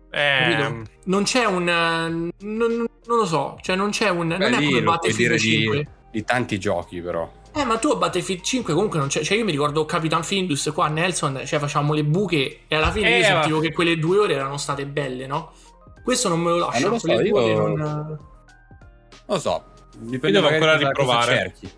[0.09, 0.83] Capito?
[1.07, 1.69] Non c'è un.
[1.69, 2.33] eh, Non,
[3.07, 4.29] non lo so, cioè non c'è un.
[4.29, 5.77] Beh, non è come Battlefield dire 5.
[5.79, 7.29] di, di tanti giochi, però.
[7.53, 9.25] Eh, ma tu a Battlefield 5 comunque non c'è.
[9.25, 13.09] Cioè, io mi ricordo Capitan Findus qua, Nelson, cioè facciamo le buche e alla fine
[13.09, 15.51] Eh, io ma- sentivo che quelle due ore erano state belle, no?
[16.05, 16.77] Questo non me lo lascia.
[16.79, 18.19] Ah, non lo so, quelle due io- ore non- Non
[19.27, 19.65] lo so.
[19.99, 21.35] Dipende Io devo ancora riprovare.
[21.35, 21.71] cerchi.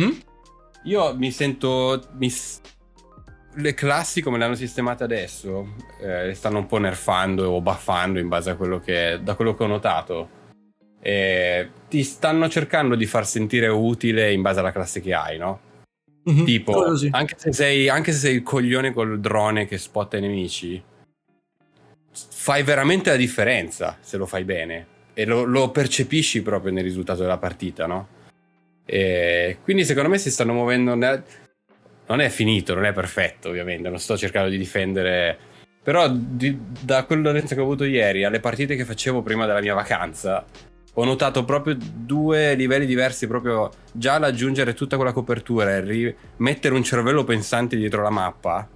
[0.00, 0.10] Mm?
[0.84, 2.08] Io mi sento.
[2.12, 2.32] mi
[3.54, 8.20] le classi come le hanno sistemate adesso eh, le stanno un po' nerfando o buffando
[8.20, 10.38] in base a quello che da quello che ho notato.
[11.02, 15.60] Eh, ti stanno cercando di far sentire utile in base alla classe che hai, no?
[16.22, 20.20] Mhm, Tipo, anche, se sei, anche se sei il coglione col drone che spotta i
[20.20, 20.80] nemici,
[22.12, 24.86] fai veramente la differenza se lo fai bene.
[25.14, 28.08] E lo, lo percepisci proprio nel risultato della partita, no?
[28.92, 30.94] E quindi secondo me si stanno muovendo.
[30.96, 31.22] nel-
[32.06, 33.88] Non è finito, non è perfetto, ovviamente.
[33.88, 35.38] Non sto cercando di difendere.
[35.80, 39.74] Però di- da quell'esperienza che ho avuto ieri alle partite che facevo prima della mia
[39.74, 40.44] vacanza,
[40.94, 43.28] ho notato proprio due livelli diversi.
[43.28, 48.68] Proprio già l'aggiungere tutta quella copertura e ri- mettere un cervello pensante dietro la mappa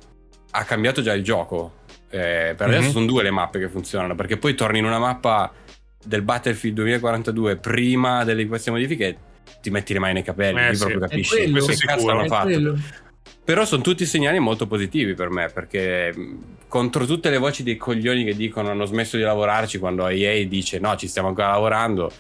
[0.53, 1.83] ha cambiato già il gioco.
[2.11, 2.91] Eh, per adesso Mhm.
[2.93, 5.53] sono due le mappe che funzionano perché poi torni in una mappa
[6.05, 9.17] del Battlefield 2042 prima delle queste modifiche
[9.61, 10.79] ti metti le mani nei capelli, Eh, sì.
[10.81, 12.21] proprio È capisci quello, che questo cazzo sicuro.
[12.23, 12.45] È fatto.
[12.45, 12.79] quello.
[13.45, 17.77] Però sono tutti segnali molto positivi per me, perché mh, contro tutte le voci dei
[17.77, 22.11] coglioni che dicono hanno smesso di lavorarci quando EA dice no, ci stiamo ancora lavorando,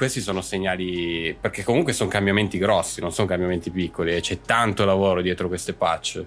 [0.00, 4.86] questi sono segnali, perché comunque sono cambiamenti grossi, non sono cambiamenti piccoli, e c'è tanto
[4.86, 6.24] lavoro dietro queste patch.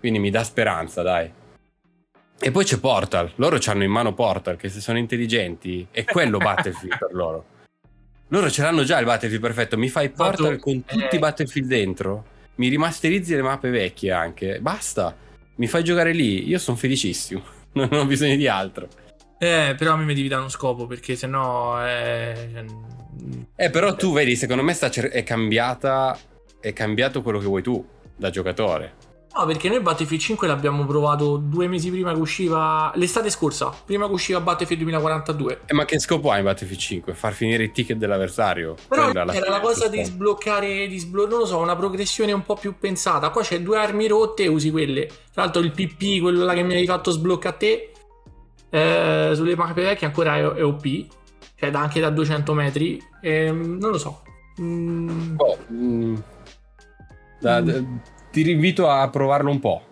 [0.00, 1.30] Quindi mi dà speranza, dai.
[2.40, 6.38] E poi c'è Portal, loro hanno in mano Portal, che se sono intelligenti è quello
[6.38, 7.44] Battlefield per loro.
[8.28, 11.16] Loro ce l'hanno già il Battlefield perfetto, mi fai Portal Fatto- con tutti eh.
[11.16, 12.24] i Battlefield dentro,
[12.56, 15.16] mi rimasterizzi le mappe vecchie anche, basta,
[15.56, 18.88] mi fai giocare lì, io sono felicissimo, non ho bisogno di altro.
[19.38, 21.80] Eh, però a me mi devi dare uno scopo perché sennò.
[21.86, 22.64] Eh,
[23.54, 26.18] Eh, però tu vedi, secondo me cer- è cambiata
[26.60, 27.84] è cambiato quello che vuoi tu
[28.16, 28.97] da giocatore.
[29.38, 32.90] No, perché noi Battlefield 5 l'abbiamo provato due mesi prima che usciva.
[32.96, 35.60] L'estate scorsa, prima che usciva Battlefield 2042.
[35.66, 37.14] Eh, ma che scopo ha in Battlefield 5?
[37.14, 38.74] Far finire i ticket dell'avversario?
[38.88, 42.42] Però alla era la cosa di sbloccare, di sblo- non lo so, una progressione un
[42.42, 43.30] po' più pensata.
[43.30, 45.06] Qua c'è due armi rotte e usi quelle.
[45.06, 47.92] Tra l'altro il PP, quello là che mi hai fatto sblocca a te,
[48.70, 51.06] eh, sulle mappe vecchie ancora è, è OP.
[51.54, 53.00] Cioè da- anche da 200 metri.
[53.22, 54.22] Ehm, non lo so.
[54.60, 56.16] Mm, Boh, mm,
[57.40, 57.82] da- da-
[58.30, 59.82] ti invito a provarlo un po'.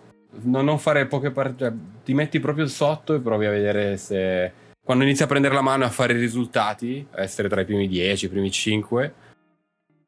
[0.43, 1.95] Non, non fare poche partite.
[2.03, 4.51] ti metti proprio sotto e provi a vedere se.
[4.83, 7.65] Quando inizi a prendere la mano e a fare i risultati, a essere tra i
[7.65, 9.13] primi 10, i primi 5,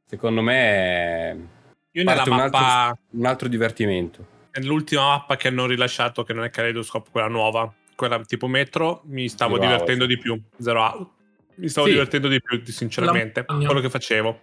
[0.06, 1.48] secondo me
[1.92, 4.26] Io nella un mappa, altro, un altro divertimento.
[4.54, 9.28] nell'ultima mappa che hanno rilasciato, che non è Kaleidoscope, quella nuova, quella tipo Metro, mi
[9.28, 10.15] stavo Zero divertendo Hours.
[10.15, 10.42] di più.
[10.58, 11.08] Zero Hour.
[11.56, 11.92] Mi stavo Sì.
[11.94, 14.39] divertendo di più, sinceramente, La- quello che facevo.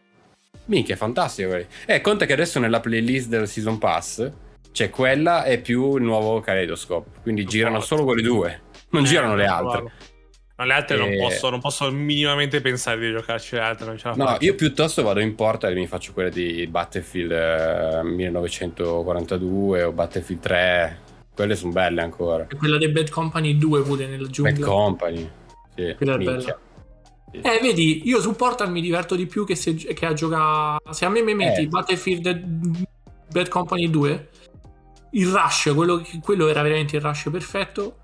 [0.66, 1.48] Minchia, è fantastico.
[1.48, 1.66] quelli.
[1.86, 4.30] Eh, conta che adesso nella playlist del Season Pass
[4.72, 7.20] c'è quella e più il nuovo Kaleidoscope.
[7.22, 7.86] Quindi girano forte.
[7.88, 9.70] solo quelle due, non Eh, girano le non altre.
[9.78, 9.90] provarlo.
[10.58, 13.98] No, le altre non Eh, posso, non posso minimamente pensare di giocarci le altre, non
[13.98, 14.44] ce la No, faccio.
[14.44, 20.40] io piuttosto vado in porta e mi faccio quelle di Battlefield eh, 1942 o Battlefield
[20.42, 20.98] 3.
[21.34, 22.46] Quelle sono belle ancora.
[22.48, 24.66] e quella dei Bad Company 2 pure nella Bad giungla.
[24.66, 25.30] Company.
[25.76, 26.58] Sì, Quella è minchia.
[27.42, 30.78] Eh, vedi, io su Portal mi diverto di più che, se, che a giocare.
[30.90, 31.66] Se a me mi metti Eh.
[31.66, 32.86] Battlefield
[33.30, 34.28] Bad Company 2,
[35.12, 37.98] il rush, quello, quello era veramente il rush perfetto.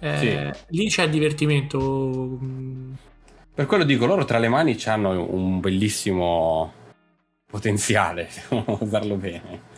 [0.00, 2.38] Eh, Lì c'è divertimento.
[2.42, 2.92] mm,
[3.54, 6.72] Per quello dico, loro tra le mani hanno un bellissimo
[7.46, 9.72] potenziale, se vogliamo usarlo bene.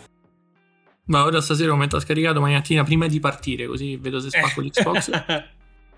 [1.08, 4.30] Ma ora stasera lo metto a scaricare domani mattina prima di partire, così vedo se
[4.30, 5.10] spacco l'Xbox.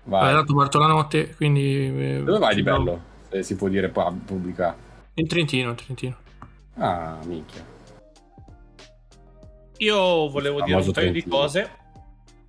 [0.03, 0.33] Vai.
[0.33, 1.85] Tanto parto la notte, quindi.
[2.17, 2.83] eh, Dove vai di provo.
[2.83, 3.01] bello?
[3.29, 4.75] Se si può dire qua, pubblica.
[5.15, 6.15] In Trentino, in Trentino.
[6.75, 7.65] Ah, minchia.
[9.77, 11.35] Io volevo dire un paio di Trentino.
[11.35, 11.69] cose.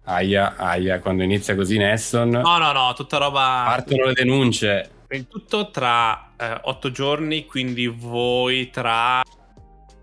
[0.05, 3.63] Aia, aia, quando inizia così Nesson, No, no, no, tutta roba.
[3.67, 4.91] partono le denunce.
[5.11, 9.23] Il tutto tra eh, otto giorni, quindi voi tra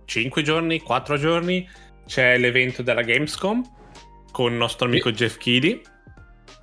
[0.05, 1.67] cinque giorni, quattro giorni
[2.05, 3.61] c'è l'evento della Gamescom
[4.31, 5.81] con il nostro amico Jeff Keighley.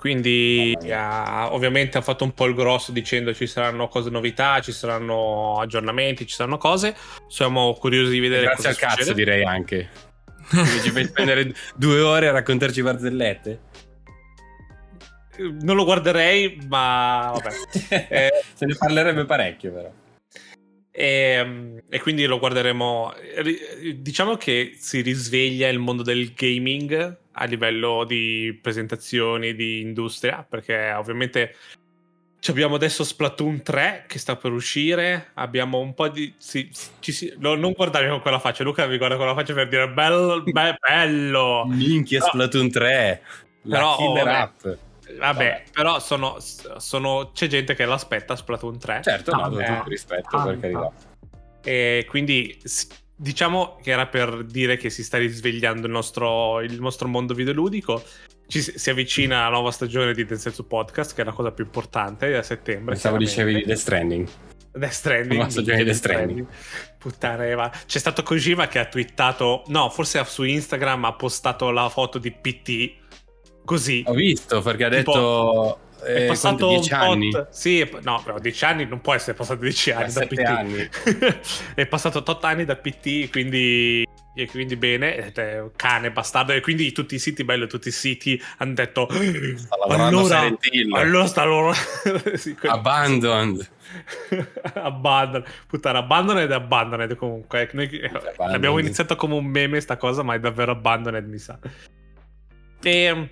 [0.04, 4.70] Quindi ha- ovviamente ha fatto un po' il grosso dicendo ci saranno cose novità, ci
[4.70, 6.94] saranno aggiornamenti, ci saranno cose.
[7.26, 9.88] Siamo curiosi di vedere Grazie cosa al cazzo direi anche.
[10.82, 13.60] Ci fai spendere due ore a raccontarci barzellette?
[15.62, 17.54] Non lo guarderei, ma vabbè.
[18.10, 19.90] Eh, Se ne parlerebbe parecchio però.
[20.90, 23.14] E, e quindi lo guarderemo.
[23.96, 30.92] Diciamo che si risveglia il mondo del gaming a livello di presentazioni di industria, perché
[30.92, 31.54] ovviamente
[32.38, 35.30] ci abbiamo adesso Splatoon 3 che sta per uscire.
[35.34, 36.34] Abbiamo un po' di.
[36.36, 36.70] sì,
[37.00, 39.68] ci si- no, non guardarmi con quella faccia, Luca mi guarda con la faccia per
[39.68, 41.64] dire bello, be- bello.
[41.66, 43.22] Minchia Però- Splatoon 3.
[43.62, 44.36] La Però, killer vabbè.
[44.38, 44.62] app.
[44.64, 45.62] Vabbè, Vabbè.
[45.72, 49.00] però sono, sono- c'è gente che l'aspetta Splatoon 3.
[49.02, 50.92] Certo, no, tutto rispetto, per carità.
[51.62, 52.58] E quindi
[53.16, 58.02] diciamo che era per dire che si sta risvegliando il nostro, il nostro mondo videoludico.
[58.46, 62.36] Ci si avvicina la nuova stagione di Densetsu Podcast, che è la cosa più importante,
[62.36, 62.92] a settembre.
[62.92, 63.64] Pensavo dicevi di.
[63.64, 64.28] Death Stranding.
[64.72, 65.32] Death Stranding.
[65.32, 66.46] Nuova stagione di Death Stranding.
[66.98, 67.72] Puttana Eva.
[67.86, 72.30] C'è stato Kojima che ha twittato, no, forse su Instagram ha postato la foto di
[72.32, 73.02] PT.
[73.64, 74.02] Così.
[74.06, 75.78] Ho visto perché ha Tipo, detto...
[76.04, 77.30] È eh, passato quanto, 10 un anni.
[77.30, 77.48] tot.
[77.50, 80.38] Sì, è- no, però 10 anni non può essere passato 10 anni da PT.
[80.38, 80.88] anni.
[81.74, 86.52] è passato 8 anni da PT, quindi, e quindi bene, è un cane bastardo.
[86.52, 90.56] E quindi tutti i siti, bello, tutti i siti hanno detto: Sta allora,
[90.92, 91.72] allora sta loro.
[92.34, 93.68] sì, quelli- Abandoned.
[94.74, 95.44] Abandon.
[95.66, 97.70] Puttana, Abandoned e Abandoned comunque.
[97.72, 98.50] Noi, eh, Abandoned.
[98.50, 101.58] l'abbiamo iniziato come un meme sta cosa, ma è davvero Abandoned, mi sa.
[102.82, 103.28] E,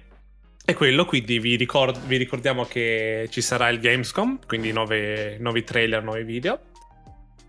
[0.65, 5.65] e quello, quindi vi, ricord- vi ricordiamo che ci sarà il Gamescom, quindi nuove- nuovi
[5.65, 6.59] trailer, nuovi video.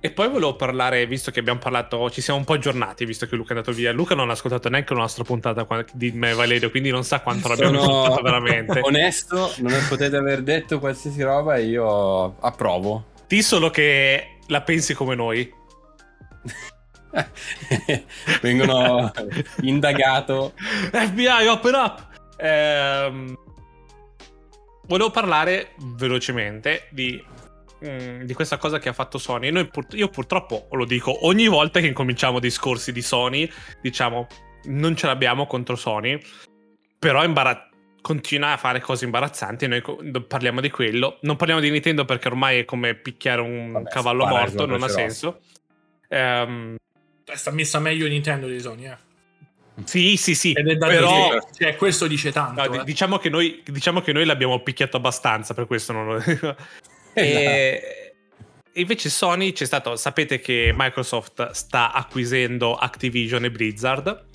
[0.06, 3.38] E poi volevo parlare, visto che abbiamo parlato, ci siamo un po' aggiornati, visto che
[3.38, 3.94] Luca è andato via.
[3.94, 7.48] Luca non ha ascoltato neanche una nostra puntata di me Valerio, quindi non sa quanto
[7.48, 8.80] l'abbiamo ascoltato veramente.
[8.84, 13.12] onesto, non potete aver detto qualsiasi roba e io approvo.
[13.28, 15.50] Di solo che la pensi come noi.
[18.42, 19.10] Vengono
[19.62, 20.54] indagato.
[20.92, 22.12] FBI, open up!
[22.38, 23.38] Ehm,
[24.88, 27.24] volevo parlare velocemente di,
[27.86, 29.50] mm, di questa cosa che ha fatto Sony.
[29.52, 33.50] Noi pur- io purtroppo lo dico ogni volta che incominciamo discorsi di Sony,
[33.82, 34.28] diciamo
[34.66, 36.20] non ce l'abbiamo contro Sony,
[36.98, 37.70] però è imbara-
[38.02, 41.18] continua a fare cose imbarazzanti noi co- parliamo di quello.
[41.22, 44.88] Non parliamo di Nintendo perché ormai è come picchiare un Vabbè, cavallo morto, non ha
[44.88, 45.42] senso.
[46.10, 46.76] Ehm,
[47.34, 48.98] sta messa meglio Nintendo di Sony, eh.
[49.86, 50.54] Sì, sì, sì.
[50.54, 51.30] Però...
[51.30, 52.64] dire, cioè, questo dice tanto.
[52.64, 52.84] No, eh.
[52.84, 56.56] diciamo, che noi, diciamo che noi l'abbiamo picchiato abbastanza, per questo non lo Esatto.
[57.14, 58.14] e...
[58.74, 64.26] invece Sony c'è stato, sapete che Microsoft sta acquisendo Activision e Blizzard,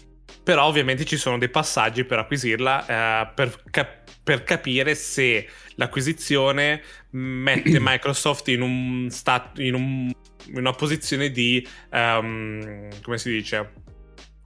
[0.42, 6.82] però ovviamente ci sono dei passaggi per acquisirla eh, per, cap- per capire se l'acquisizione
[7.10, 10.10] mette Microsoft in, un stat- in, un-
[10.46, 11.66] in una posizione di...
[11.90, 13.86] ehm, come si dice?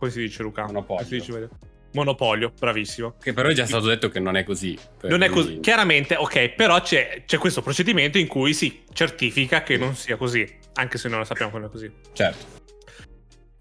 [0.03, 0.67] Come si dice Luca?
[0.67, 1.07] Monopolio.
[1.07, 1.49] Si dice?
[1.93, 3.15] Monopolio, bravissimo.
[3.23, 4.77] Che però è già stato detto che non è così.
[5.03, 9.77] Non è così, chiaramente, ok, però c'è, c'è questo procedimento in cui si certifica che
[9.77, 11.93] non sia così, anche se non lo sappiamo che non è così.
[12.15, 12.45] Certo.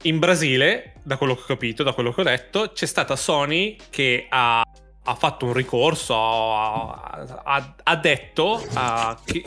[0.02, 3.78] In Brasile, da quello che ho capito, da quello che ho letto, c'è stata Sony
[3.92, 9.44] che ha, ha fatto un ricorso, ha, ha- ha detto ah, che,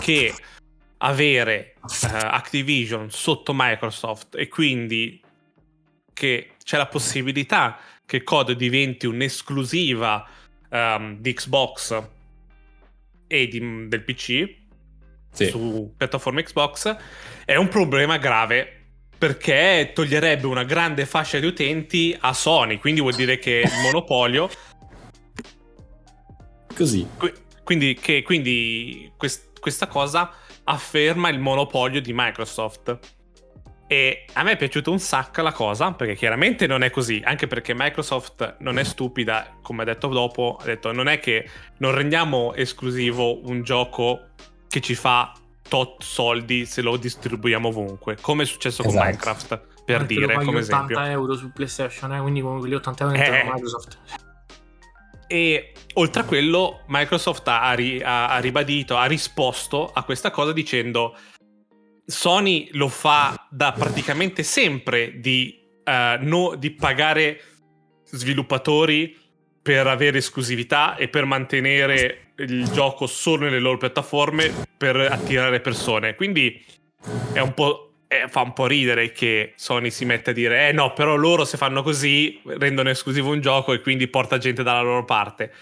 [0.00, 0.34] che
[0.96, 5.26] avere eh, Activision sotto Microsoft e quindi
[6.18, 10.26] che c'è la possibilità che COD diventi un'esclusiva
[10.68, 12.02] ehm, di Xbox
[13.28, 14.56] e di- del PC
[15.30, 15.46] Sì.
[15.46, 16.96] su piattaforme Xbox
[17.44, 18.72] è un problema grave
[19.16, 24.48] perché toglierebbe una grande fascia di utenti a Sony, quindi vuol dire che il monopolio
[26.74, 27.06] Così.
[27.16, 27.32] Qui-
[27.64, 30.32] Quindi, che, quindi quest- questa cosa
[30.64, 32.98] afferma il monopolio di Microsoft.
[33.90, 37.46] E a me è piaciuta un sacco la cosa, perché chiaramente non è così, anche
[37.46, 41.48] perché Microsoft non è stupida, come ha detto dopo, ha detto non è che
[41.78, 44.28] non rendiamo esclusivo un gioco
[44.68, 45.32] che ci fa
[45.66, 49.06] tot soldi se lo distribuiamo ovunque, come è successo con Esatto.
[49.06, 51.00] Minecraft, per Anche lo dire, come 80 esempio.
[51.00, 53.20] euro su PlayStation, eh, quindi con quegli 80 euro Eh.
[53.24, 53.98] entrano Microsoft.
[55.26, 61.16] E oltre a quello, Microsoft ha, ri- ha ribadito, ha risposto a questa cosa dicendo:
[62.10, 67.40] Sony lo fa da praticamente sempre di, eh, no- di pagare
[68.04, 69.14] sviluppatori
[69.60, 76.14] per avere esclusività e per mantenere il gioco solo nelle loro piattaforme per attirare persone.
[76.14, 76.64] Quindi
[77.34, 77.84] è un po'.
[78.10, 81.44] eh, fa un po' ridere che Sony si metta a dire: Eh no, però loro
[81.44, 85.52] se fanno così rendono esclusivo un gioco e quindi porta gente dalla loro parte.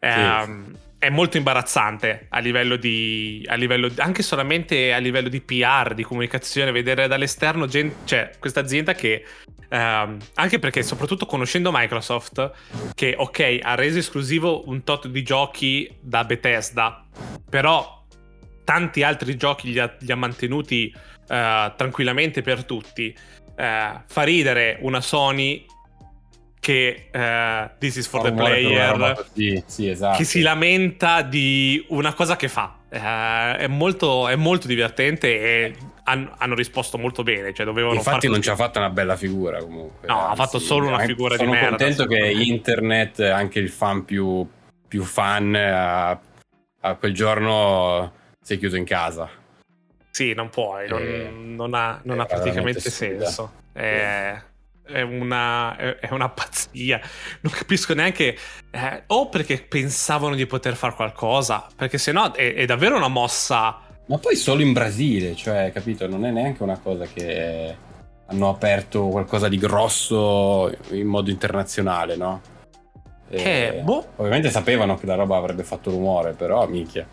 [0.00, 3.44] Ehm, È molto imbarazzante a livello di.
[3.50, 8.60] A livello, anche solamente a livello di PR, di comunicazione, vedere dall'esterno gente, cioè questa
[8.60, 9.22] azienda che.
[9.68, 12.50] ehm, anche perché, soprattutto conoscendo Microsoft,
[12.94, 17.04] che ok, ha reso esclusivo un tot di giochi da Bethesda,
[17.50, 18.02] però
[18.64, 20.90] tanti altri giochi li ha, li ha mantenuti
[21.28, 23.14] eh, tranquillamente per tutti.
[23.56, 25.66] Eh, fa ridere una Sony
[26.64, 30.16] che eh, This is for the una roba player così, sì, esatto.
[30.16, 32.78] che si lamenta di una cosa che fa.
[32.88, 32.98] Eh,
[33.58, 35.74] è, molto, è molto divertente e
[36.04, 37.52] han- hanno risposto molto bene.
[37.52, 40.08] Cioè dovevano Infatti non ci ha fatto una bella figura comunque.
[40.08, 43.68] No, ha anzi, fatto solo una figura di sono merda, contento che internet, anche il
[43.68, 44.48] fan più,
[44.88, 46.18] più fan, a,
[46.80, 49.28] a quel giorno si è chiuso in casa.
[50.10, 53.52] Sì, non puoi, non, Eh, non ha, non ha praticamente senso.
[53.70, 54.34] È,
[54.84, 57.00] è una, è, una pazzia.
[57.40, 58.36] Non capisco neanche.
[58.70, 63.80] eh, o perché pensavano di poter fare qualcosa, perché sennò è, è davvero una mossa.
[64.06, 66.06] Ma poi solo in Brasile, cioè, capito?
[66.06, 67.74] Non è neanche una cosa che
[68.26, 72.40] hanno aperto qualcosa di grosso in modo internazionale, no?
[73.30, 74.12] Eh, boh.
[74.16, 77.06] Ovviamente sapevano che la roba avrebbe fatto rumore, però minchia.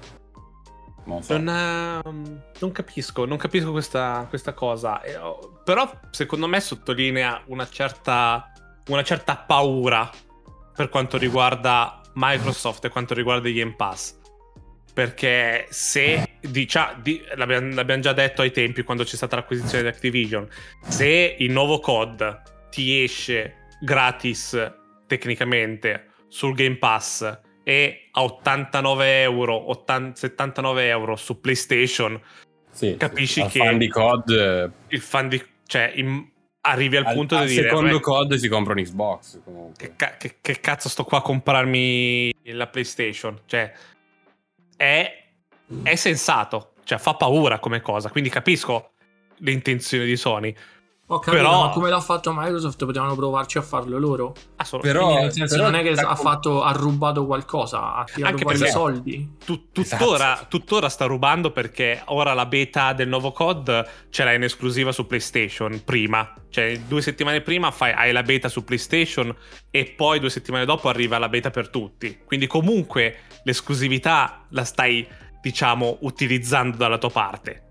[1.03, 1.37] Non so.
[1.37, 5.01] Non, ehm, non capisco, non capisco questa, questa cosa.
[5.01, 8.51] Eh, oh, Però secondo me sottolinea una certa,
[8.87, 10.09] una certa paura
[10.75, 14.19] per quanto riguarda Microsoft e quanto riguarda i Game Pass.
[14.93, 19.89] Perché se dicia- di- l'abbiamo, l'abbiamo già detto ai tempi quando c'è stata l'acquisizione di
[19.89, 20.47] Activision,
[20.87, 24.71] se il nuovo COD ti esce gratis
[25.07, 27.39] tecnicamente sul Game Pass
[27.71, 32.19] e a 89 euro, 80 79 euro su PlayStation,
[32.69, 35.41] Sì, capisci al che- fan di COD eh, il fan di...
[35.65, 36.29] cioè in-
[36.63, 37.69] arrivi al, al, punto al di dire...
[37.69, 39.39] secondo "Beh, COD si compra un Xbox
[39.77, 43.39] che, ca- che- che cazzo sto qua a comprarmi la PlayStation?
[43.45, 43.71] Cioè,
[44.75, 45.23] è,
[45.83, 48.91] è sensato, cioè fa paura come cosa, quindi capisco
[49.37, 50.53] le intenzioni di Sony.
[51.13, 54.33] Ho capito, Però- ma come l'ha fatto Microsoft potevano provarci a farlo loro.
[54.55, 55.05] Assolutamente.
[55.09, 58.41] Però- nel senso, però non è che ha, fatto, ha rubato qualcosa, ha tirato Anche
[58.43, 59.29] fuori i perché- soldi.
[59.43, 60.45] Tu- tuttora, Esatto.
[60.47, 65.05] tuttora sta rubando perché ora la beta del nuovo COD ce l'hai in esclusiva su
[65.05, 66.33] PlayStation prima.
[66.49, 69.35] Cioè, due settimane prima fai- hai la beta su PlayStation
[69.69, 72.19] e poi due settimane dopo arriva la beta per tutti.
[72.25, 75.05] Quindi, comunque, l'esclusività la stai,
[75.41, 77.67] diciamo, utilizzando dalla tua parte.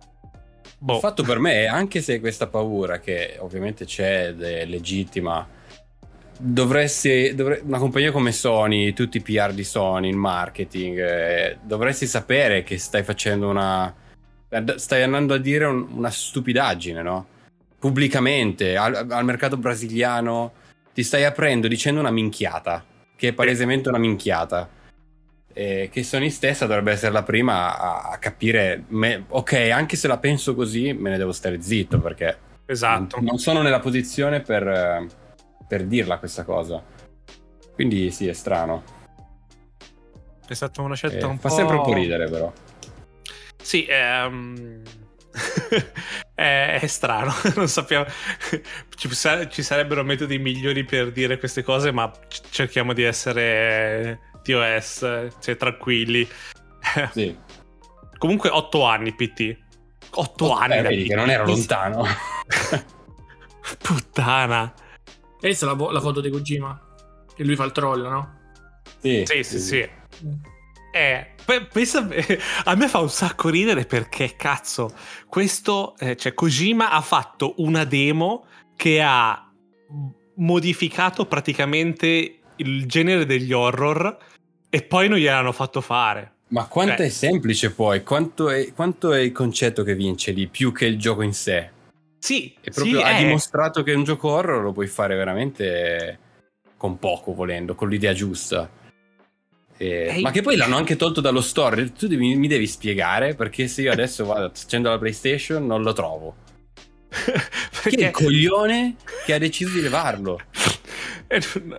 [0.83, 0.95] Boh.
[0.95, 5.47] Il fatto per me è, anche se questa paura, che ovviamente c'è ed è legittima,
[6.39, 12.07] dovresti, dovre- una compagnia come Sony, tutti i PR di Sony, il marketing, eh, dovresti
[12.07, 13.95] sapere che stai facendo una...
[14.77, 17.27] stai andando a dire un- una stupidaggine, no?
[17.79, 20.53] Pubblicamente, al, al mercato brasiliano,
[20.95, 22.83] ti stai aprendo dicendo una minchiata,
[23.17, 24.67] che è palesemente una minchiata.
[25.53, 30.07] E che Sony stessa dovrebbe essere la prima a, a capire, me- ok, anche se
[30.09, 33.19] la penso così, me ne devo stare zitto perché Esatto.
[33.21, 35.07] non sono nella posizione per, eh,
[35.67, 36.83] per dirla questa cosa.
[37.75, 38.85] Quindi sì, è strano.
[40.47, 41.55] È stata una scelta Eh, un fa po'...
[41.55, 42.53] sempre un po' ridere, però.
[43.61, 44.83] Sì, ehm,
[46.35, 48.05] è, è strano, non sappiamo.
[48.97, 54.21] Ci, sa- ci sarebbero metodi migliori per dire queste cose, ma c- cerchiamo di essere
[54.43, 56.27] TOS, cioè tranquilli.
[57.13, 57.37] Sì.
[58.19, 59.57] Comunque 8 anni PT.
[60.13, 61.09] 8 anni Eh, vedi PT.
[61.09, 62.05] che non ero lontano.
[63.83, 64.73] Puttana.
[65.41, 66.79] Hai visto la, vo- la foto di Kojima?
[67.35, 68.39] Che lui fa il troll, no?
[69.01, 69.89] sì, Sì, sì, sì.
[70.93, 72.07] Eh, pe- pensa,
[72.65, 74.93] a me fa un sacco ridere perché cazzo,
[75.29, 79.49] questo, eh, cioè Kojima ha fatto una demo che ha
[80.37, 84.17] modificato praticamente il genere degli horror
[84.71, 86.33] e poi non gliel'hanno fatto fare.
[86.49, 88.03] Ma quanto Cioè- è semplice poi?
[88.03, 91.71] Quanto è, quanto è il concetto che vince lì, più che il gioco in sé?
[92.19, 96.19] Sì, E proprio sì, ha eh, dimostrato che un gioco horror lo puoi fare veramente
[96.77, 98.69] con poco, volendo, con l'idea giusta.
[99.77, 100.19] E-.
[100.21, 101.93] Ma che poi l'hanno anche tolto dallo store.
[101.93, 105.93] Tu devi- mi devi spiegare perché se io adesso vado accendo la PlayStation non lo
[105.93, 106.37] trovo.
[107.11, 107.33] Chi è
[107.83, 110.39] perché, il coglione che ha deciso di levarlo?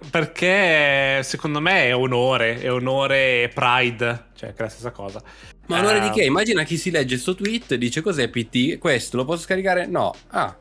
[0.10, 5.22] Perché secondo me è onore, è onore e pride, cioè che è la stessa cosa.
[5.68, 6.24] Ma onore Eh, di che?
[6.24, 8.78] Immagina chi si legge sto tweet e dice cos'è PT?
[8.78, 9.86] Questo lo posso scaricare?
[9.88, 10.14] No.
[10.30, 10.56] Ah,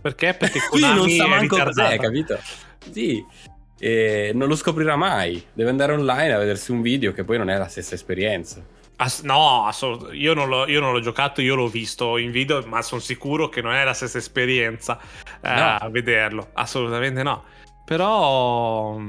[0.00, 0.34] Perché?
[0.34, 2.38] Perché quindi non sa manco cos'è, capito?
[2.90, 3.22] Sì.
[3.78, 5.42] E non lo scoprirà mai.
[5.52, 8.62] Deve andare online a vedersi un video che poi non è la stessa esperienza.
[8.96, 12.62] Ass- no, assolut- io, non l'ho, io non l'ho giocato, io l'ho visto in video,
[12.66, 14.98] ma sono sicuro che non è la stessa esperienza
[15.42, 15.76] eh, No.
[15.80, 16.50] a vederlo.
[16.52, 17.44] Assolutamente no.
[17.90, 19.00] Però,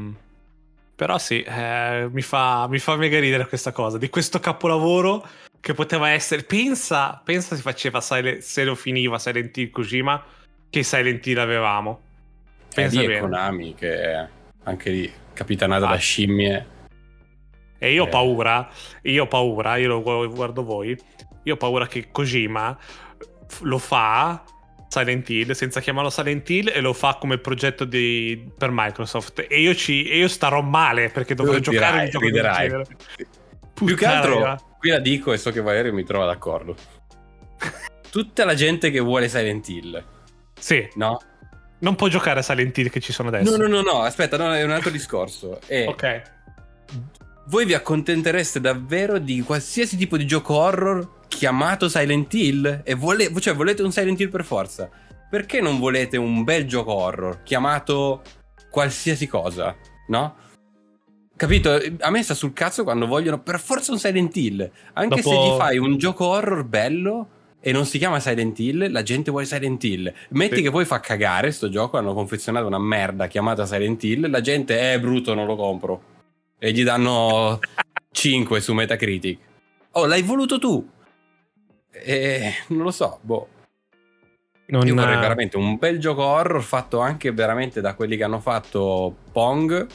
[0.96, 5.24] però sì, eh, mi, fa, mi fa mega ridere questa cosa di questo capolavoro
[5.60, 6.42] che poteva essere.
[6.42, 10.24] Pensa, pensa si faceva Silent- se lo finiva Silent Hill Kojima,
[10.68, 12.00] che Silent Hill avevamo.
[12.70, 13.20] E Pensa lì è bene.
[13.20, 14.28] Konami che è
[14.64, 15.92] anche lì capitanata Ah.
[15.92, 16.66] da scimmie.
[17.78, 18.10] E io ho Eh.
[18.10, 18.68] paura,
[19.04, 21.00] io ho paura, io lo gu- guardo voi,
[21.44, 22.76] io ho paura che Kojima
[23.60, 24.44] lo fa
[24.92, 29.62] Silent Hill senza chiamarlo Silent Hill e lo fa come progetto di- per Microsoft e
[29.62, 32.84] io, ci, e io starò male perché dovrò Tu giocare un gioco riderai.
[33.74, 36.76] Più che altro, qui la dico e so che Valerio mi trova d'accordo.
[38.12, 40.04] Tutta la gente che vuole Silent Hill,
[40.60, 41.22] Sì, no?
[41.80, 43.56] non può giocare a Silent Hill che ci sono adesso.
[43.56, 45.60] No, no, no, no, aspetta, no, è un altro discorso.
[45.66, 46.22] È, Ok.
[47.48, 52.82] Voi vi accontentereste davvero di qualsiasi tipo di gioco horror chiamato Silent Hill?
[52.84, 54.90] E vole- cioè, volete un Silent Hill per forza?
[55.30, 58.22] Perché non volete un bel gioco horror chiamato
[58.70, 59.76] qualsiasi cosa?
[60.08, 60.36] No?
[61.36, 61.80] Capito?
[62.00, 64.70] A me sta sul cazzo quando vogliono per forza un Silent Hill.
[64.94, 67.28] Anche Dopo- se gli fai un gioco horror bello
[67.62, 70.14] e non si chiama Silent Hill, la gente vuole Silent Hill.
[70.30, 70.62] Metti Sì.
[70.64, 74.94] che poi fa cagare sto gioco, hanno confezionato una merda chiamata Silent Hill, la gente
[74.94, 76.04] è brutto, non lo compro.
[76.60, 77.60] E gli danno
[78.12, 79.40] 5 su Metacritic.
[79.92, 80.88] Oh, l'hai voluto tu.
[82.04, 83.48] E non lo so, boh.
[84.68, 88.40] Non, Io vorrei veramente un bel gioco horror fatto anche veramente da quelli che hanno
[88.40, 89.86] fatto Pong.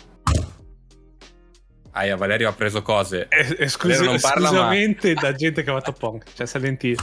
[1.92, 3.26] Aia, Valerio ha preso cose.
[3.30, 6.82] es- esclusi- Valerio non parla, ma- esclusivamente da gente che ha fatto Pong, cioè Silent
[6.84, 6.96] Hill.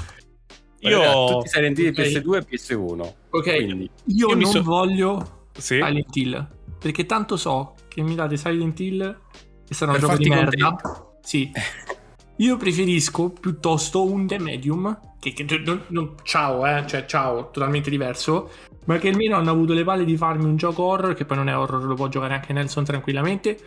[0.81, 1.27] Valerio Io...
[1.33, 1.95] tutti i Silent Hill Ok.
[1.97, 3.13] PS2 e PS1.
[3.31, 5.75] Ok, Quindi, io, Io non so- voglio Sì?
[5.81, 6.47] Silent Hill.
[6.77, 9.19] Perché tanto so che mi date Silent Hill
[9.67, 10.75] e sarà un Per gioco di merda.
[11.21, 11.49] Sì.
[12.37, 14.99] Io preferisco piuttosto un The Medium.
[15.19, 16.85] Che, che non- non- ciao, eh.
[16.87, 18.49] Cioè, ciao, totalmente diverso.
[18.85, 21.13] Ma che almeno hanno avuto le palle di farmi un gioco horror.
[21.13, 23.57] Che poi non è horror, lo può giocare anche Nelson tranquillamente.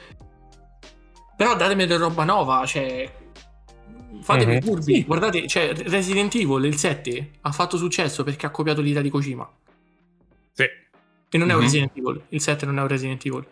[1.36, 2.64] Però datemi della roba nuova.
[2.66, 3.10] Cioè.
[4.20, 4.58] Fatemi Mhm.
[4.58, 5.04] i curvi.
[5.04, 9.48] Guardate, cioè, Resident Evil, il 7, ha fatto successo perché ha copiato l'idea di Kojima.
[10.52, 10.64] Sì.
[11.30, 11.64] E non è un Mhm.
[11.64, 12.22] Resident Evil.
[12.30, 13.46] Il 7 non è un Resident Evil.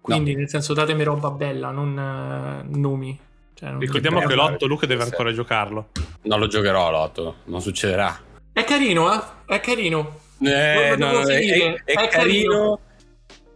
[0.00, 3.18] Quindi, nel senso, datemi roba bella, non eh, nomi.
[3.60, 5.88] Cioè, non- Ricordiamo che fare l'otto Luca deve ancora giocarlo.
[6.22, 8.18] non lo giocherò a lotto, non succederà.
[8.52, 9.20] È carino, eh?
[9.46, 10.18] È carino.
[10.42, 12.08] Eh, no, no, è, è è carino.
[12.08, 12.78] carino.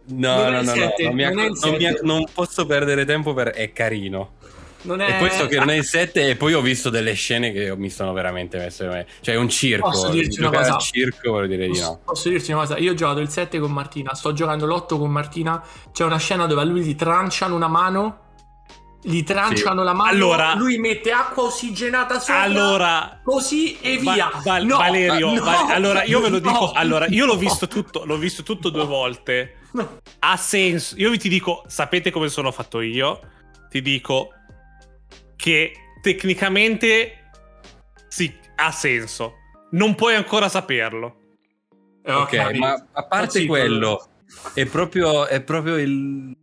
[0.07, 2.23] No, Non è no, no, no, non, mi non è acc- non mi acc- non
[2.31, 4.33] posso perdere tempo per è carino.
[4.83, 5.15] Non è...
[5.15, 7.89] E questo che non è il 7 e poi ho visto delle scene che mi
[7.89, 10.77] sono veramente messe cioè un circo Posso dirti una cosa?
[10.77, 12.77] circo vuol dire di Posso, no posso dirti una cosa?
[12.77, 15.63] Io ho giocato il 7 con Martina, sto giocando l'8 con Martina.
[15.91, 18.19] C'è una scena dove a lui gli tranciano una mano.
[19.07, 20.09] Gli tranciano la mano.
[20.09, 22.41] Allora- lui mette acqua ossigenata sopra.
[22.41, 24.29] Allora, Così e via.
[24.33, 26.71] Va- Val- No, Valerio, no, Va- allora io ve lo no, dico.
[26.71, 27.39] Allora, io l'ho no.
[27.39, 29.57] visto tutto, l'ho visto tutto due volte.
[29.73, 29.99] No.
[30.19, 30.95] Ha senso.
[30.97, 33.19] Io vi ti dico, sapete come sono fatto io?
[33.69, 34.29] Ti dico
[35.35, 37.29] che tecnicamente
[38.07, 39.33] sì, ha senso.
[39.71, 41.17] Non puoi ancora saperlo.
[42.03, 44.07] Eh, ok ma a parte Sì, quello
[44.53, 46.35] è proprio è proprio il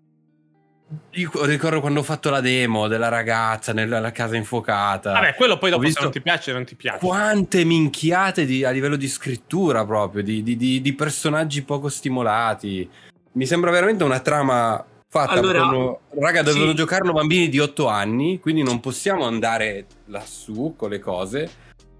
[1.12, 5.70] io ricordo quando ho fatto la demo della ragazza nella casa infuocata Vabbè, quello poi
[5.70, 6.98] dopo se non ti piace, non ti piace.
[6.98, 12.88] quante minchiate di- a livello di scrittura proprio, di, di- di- personaggi poco stimolati.
[13.32, 15.96] Mi sembra veramente una trama fatta Allora, con...
[16.18, 16.76] Raga, dovevano sì.
[16.76, 21.50] giocarlo bambini di 8 anni, quindi non possiamo andare lassù con le cose.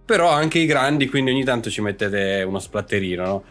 [0.05, 3.45] Però anche i grandi, quindi ogni tanto ci mettete uno splatterino, no?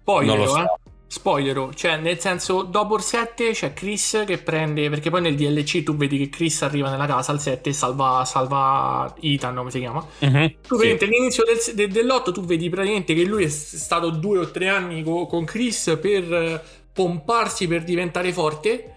[0.00, 0.60] Spoiler, non lo so.
[0.62, 0.83] eh.
[1.06, 5.84] Spoiler, cioè nel senso dopo il 7 c'è Chris che prende, perché poi nel DLC
[5.84, 9.78] tu vedi che Chris arriva nella casa al 7 e salva, salva Ethan, come si
[9.78, 10.04] chiama.
[10.20, 10.54] Mhm.
[10.66, 14.50] Tu praticamente all'inizio del, de- dell'8 tu vedi praticamente che lui è stato due o
[14.50, 18.88] tre anni co- con Chris per eh, pomparsi per diventare forte.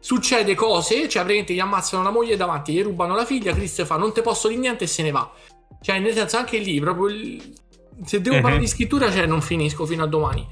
[0.00, 3.96] Succede cose, cioè praticamente gli ammazzano la moglie davanti, gli rubano la figlia, Chris fa
[3.96, 5.32] non te posso dire niente e se ne va.
[5.80, 7.54] Cioè nel senso anche lì proprio il-
[8.04, 8.42] se devo Mhm.
[8.42, 10.46] parlare di scrittura cioè non finisco fino a domani.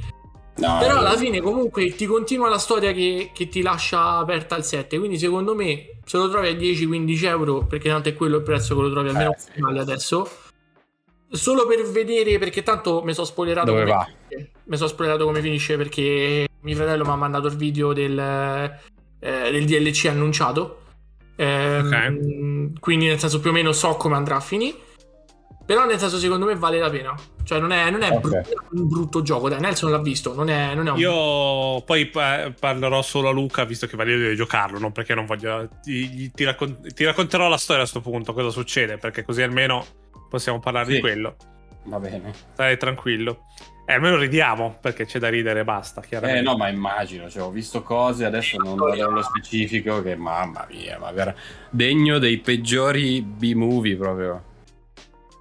[0.57, 4.65] No, Però alla fine comunque ti continua la storia che, che ti lascia aperta al
[4.65, 4.99] 7.
[4.99, 8.77] Quindi secondo me se lo trovi a 10-15 euro, perché tanto è quello il prezzo
[8.77, 9.61] che lo trovi almeno Eh, sì.
[9.79, 10.29] adesso.
[11.29, 14.09] Solo per vedere, perché tanto mi sono spoilerato Dove come va?
[14.29, 14.51] finisce.
[14.65, 19.51] Mi sono spoilerato come finisce perché mio fratello mi ha mandato il video del, eh,
[19.51, 20.83] del DLC annunciato.
[21.37, 24.77] Ehm, Quindi nel senso più o meno so come andrà a finire.
[25.67, 27.15] Però nel senso secondo me vale la pena.
[27.43, 28.21] Cioè non è, non è Ok.
[28.21, 29.49] brutto- un brutto gioco.
[29.49, 30.35] Dai, Nelson l'ha visto.
[30.35, 34.21] Non è, non è un Io poi pa- parlerò solo a Luca, visto che Valerio
[34.21, 35.69] deve giocarlo, non perché non voglio.
[35.83, 39.85] Ti, ti raccon- ti racconterò la storia a questo punto, cosa succede, perché così almeno
[40.29, 40.93] possiamo parlare Sì.
[40.95, 41.37] di quello.
[41.85, 42.33] Va bene.
[42.53, 43.45] Stai tranquillo.
[43.87, 46.41] E almeno ridiamo, perché c'è da ridere e basta, Eh chiaramente.
[46.43, 50.99] no, ma immagino, cioè, ho visto cose, adesso non vado nello specifico, che mamma mia,
[50.99, 51.35] ma vera-
[51.69, 54.43] degno dei peggiori B-movie proprio.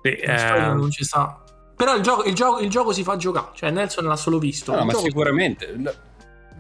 [0.04, 1.42] Sì, La storia eh, non ci sta.
[1.76, 3.48] Però il gioco, il, gioco, il gioco si fa giocare.
[3.56, 4.76] Cioè, Nelson l'ha solo visto.
[4.76, 5.76] No, ma sicuramente.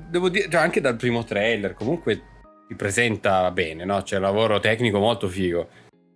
[0.09, 2.21] Devo dire, cioè, anche dal primo trailer, comunque
[2.67, 4.01] ti presenta bene, no?
[4.01, 5.67] C'è lavoro tecnico molto figo.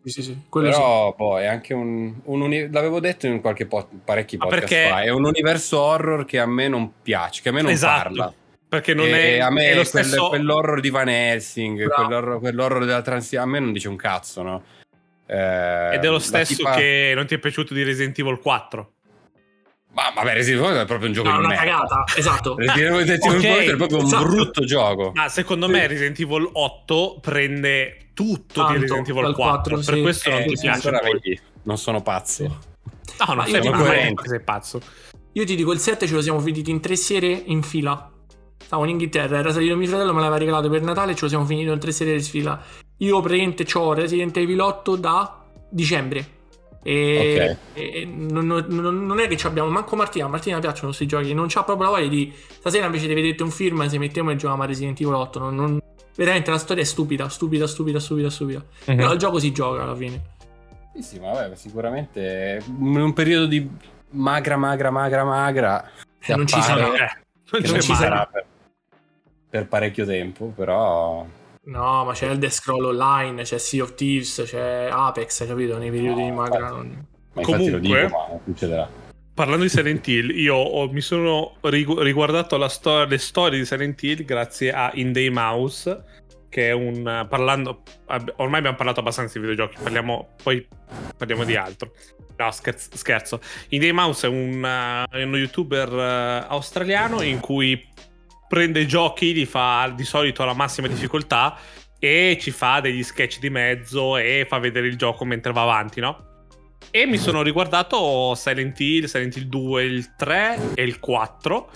[0.04, 0.42] Sì, sì, sì.
[0.48, 4.60] Quello Però poi è anche un, un uni- l'avevo detto in qualche po- parecchi podcast
[4.62, 7.72] perché- fa, è un universo horror che a me non piace, che a me non
[7.72, 8.04] Esatto.
[8.04, 8.34] parla.
[8.70, 10.30] perché non e è, a me è lo quel- stesso.
[10.30, 14.64] quell'horror di Van Helsing, quell'horror, quell'horror della transizione, a me non dice un cazzo, no?
[15.28, 18.92] Eh, Ed è lo stesso tipa- che non ti è piaciuto di Resident Evil 4.
[19.94, 21.64] Ma vabbè, Resident Evil è proprio un gioco No, di una merda.
[21.66, 22.04] cagata.
[22.16, 22.56] Esatto.
[22.58, 24.24] Resident Evil Resident Evil Ok, 4 è proprio un esatto.
[24.26, 25.12] brutto gioco.
[25.16, 25.72] Ma secondo Sì.
[25.72, 29.76] me Resident Evil 8 prende tutto Tanto, di Resident Evil dal 4.
[29.76, 30.02] 4, per sì.
[30.02, 30.88] questo non Eh, ti sì, piace.
[30.88, 31.12] allora poi.
[31.14, 32.44] vedi, non sono pazzo.
[32.44, 34.82] No, non Ma sei, io non dico- sei- sei pazzo.
[35.34, 38.12] Io ti dico, il 7 ce lo siamo finiti in tre sere in fila.
[38.64, 41.46] Stavo in Inghilterra, era salito mio fratello, me l'aveva regalato per Natale, ce lo siamo
[41.46, 42.62] finito in tre sere in fila.
[42.98, 46.36] Io praticamente ho Resident Evil 8 da dicembre.
[46.84, 47.80] E, Ok.
[47.80, 51.34] e non, non- non è che ci abbiamo manco Martina, a Martina piacciono questi giochi,
[51.34, 54.36] non c'ha proprio la voglia di stasera invece di vedere un film, se mettiamo e
[54.38, 55.40] giochiamo a Resident Evil 8.
[55.40, 55.82] non- non-
[56.16, 58.64] veramente la storia è stupida, stupida, stupida, stupida, stupida.
[58.86, 58.96] Mhm.
[58.96, 60.22] Però il gioco si gioca alla fine.
[60.96, 63.70] Sì, sì, ma vabbè, sicuramente in un periodo di
[64.12, 65.92] magra, magra, magra, magra.
[66.30, 66.94] non ci sarà.
[66.94, 67.12] Eh,
[67.70, 68.04] non ci male.
[68.04, 68.26] sarà.
[68.32, 68.46] per,
[69.50, 71.26] per parecchio tempo, però...
[71.68, 75.78] No, ma c'è Elder Scroll Online, c'è Sea of Thieves, c'è Apex, capito?
[75.78, 76.70] Nei periodi di magra.
[76.70, 78.90] non- Ma infatti lo Comunque- dico, ma non succederà.
[79.34, 83.66] Parlando di Silent Hill, io ho- mi sono rigu- riguardato la sto- le storie di
[83.66, 86.04] Silent Hill grazie a In Day Mouse,
[86.50, 87.26] che è un...
[87.30, 87.84] parlando...
[88.38, 90.66] Ormai abbiamo parlato abbastanza di videogiochi, parliamo, poi
[91.16, 91.92] parliamo di altro.
[92.38, 93.40] No, scherz- scherzo.
[93.70, 94.64] In Day Mouse è, un,
[95.12, 97.86] eh, uno youtuber eh, australiano in cui
[98.48, 101.58] prende i giochi, li fa di solito alla massima difficoltà
[102.00, 106.00] e ci fa degli sketch di mezzo e fa vedere il gioco mentre va avanti,
[106.00, 106.26] no?
[106.92, 111.70] E mi sono riguardato Silent Hill, Silent Hill 2, il 3 e il 4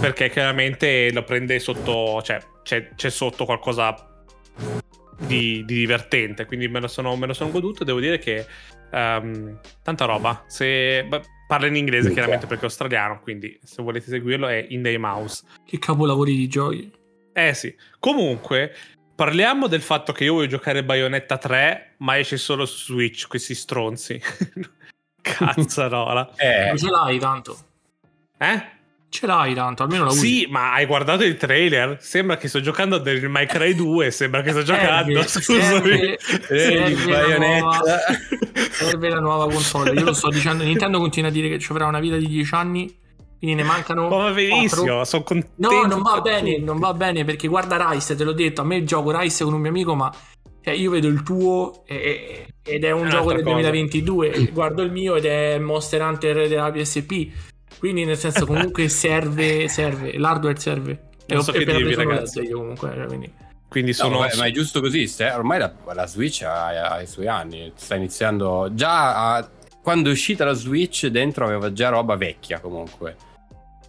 [0.00, 4.24] perché chiaramente lo prende sotto, cioè c'è, c'è sotto qualcosa
[5.18, 7.84] di, di divertente, quindi me lo sono, me lo sono goduto.
[7.84, 8.46] Devo dire che
[8.90, 10.44] ehm, tanta roba.
[10.46, 11.06] Se,
[11.46, 12.14] parla in inglese Minchia.
[12.14, 15.44] chiaramente perché è australiano, quindi se volete seguirlo è In Day Mouse.
[15.64, 16.90] Che capolavori di giochi.
[17.32, 18.72] Eh sì, comunque
[19.14, 23.54] Parliamo del fatto che io voglio giocare Bayonetta 3, ma esce solo su Switch, questi
[23.54, 24.20] stronzi.
[25.22, 26.34] Cazzarola.
[26.36, 27.56] Eh, Ma ce l'hai tanto.
[28.36, 28.73] Eh?
[29.14, 30.26] Ce l'hai tanto, almeno la usi.
[30.40, 31.98] Sì, ma hai guardato il trailer?
[32.00, 36.16] Sembra che sto giocando a Devil May Cry 2, sembra che sto giocando, Serve, scusami.
[36.18, 37.80] serve, serve la nuova,
[38.72, 39.92] serve la nuova console.
[39.92, 42.54] Io lo sto dicendo, Nintendo continua a dire che ci avrà una vita di 10
[42.56, 42.92] anni,
[43.38, 45.70] quindi ne mancano Ma va benissimo, sono contento.
[45.70, 48.82] No, non va bene, non va bene perché guarda Rice, te l'ho detto, a me
[48.82, 50.12] gioco Rice con un mio amico, ma
[50.60, 53.70] cioè, io vedo il tuo e- ed è un È gioco del un'altra cosa.
[53.70, 57.52] 2022, guardo il mio ed è Monster Hunter della PSP.
[57.78, 60.98] Quindi nel senso comunque serve, serve, l'hardware serve.
[61.26, 62.40] Non so che per dirvi, ragazzi.
[62.40, 63.32] io comunque, cioè, quindi.
[63.68, 64.18] Quindi No, sono...
[64.18, 65.06] vabbè, ma è giusto così.
[65.08, 67.72] se- ormai la, la Switch ha, ha i suoi anni.
[67.74, 68.68] Sta iniziando.
[68.72, 69.50] Già a-
[69.82, 73.16] quando è uscita la Switch, dentro aveva già roba vecchia comunque.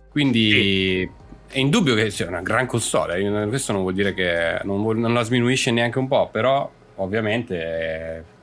[0.10, 1.10] Quindi
[1.48, 3.48] è indubbio che sia una gran console.
[3.48, 6.30] Questo non vuol dire che non, vuol- non la sminuisce neanche un po'.
[6.32, 8.34] Però, ovviamente.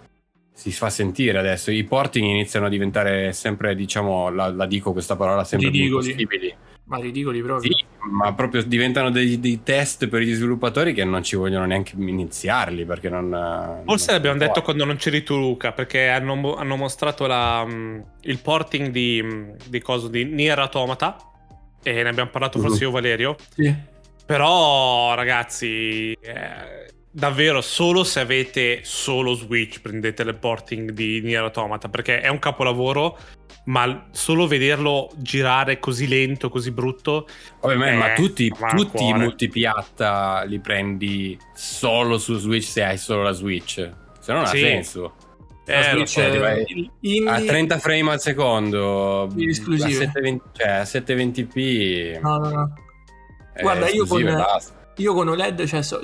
[0.55, 1.71] Eh, si fa sentire adesso.
[1.71, 6.11] I porting iniziano a diventare sempre, diciamo, la, la dico questa parola, sempre più Ridicoli.
[6.11, 6.55] impossibili.
[6.85, 7.71] Ma ridicoli proprio.
[7.73, 11.95] Sì, ma proprio diventano dei, dei test per gli sviluppatori che non ci vogliono neanche
[11.97, 13.83] iniziarli perché non.
[13.87, 18.01] Forse non l'abbiamo detto quando non c'eri tu, Luca, perché hanno, hanno mostrato la, mm,
[18.23, 21.17] il porting di, mm, di coso di Nier Automata.
[21.85, 22.83] E ne abbiamo parlato forse Mhm.
[22.83, 23.37] io, Valerio.
[23.55, 23.75] Sì.
[24.27, 31.89] Però, ragazzi, eh, davvero, solo se avete solo Switch prendete il porting di Nier Automata,
[31.89, 33.17] perché è un capolavoro,
[33.67, 37.29] ma solo vederlo girare così lento, così brutto,
[37.61, 42.97] Vabbè, ma- Eh, ma tutti, tutti i multipiatta li prendi solo su Switch se hai
[42.99, 43.75] solo la Switch.
[44.19, 44.57] Se no non Sì.
[44.57, 45.15] ha senso.
[45.67, 46.91] La Eh, lo Switch so, è- dai.
[47.03, 49.89] indie- A 30 frame al secondo, esclusive.
[50.05, 52.19] a 720, cioè a 720p.
[52.21, 52.73] No, no, no.
[53.55, 54.45] è Guarda, io con-.
[54.97, 56.01] Io con OLED, cioè, so-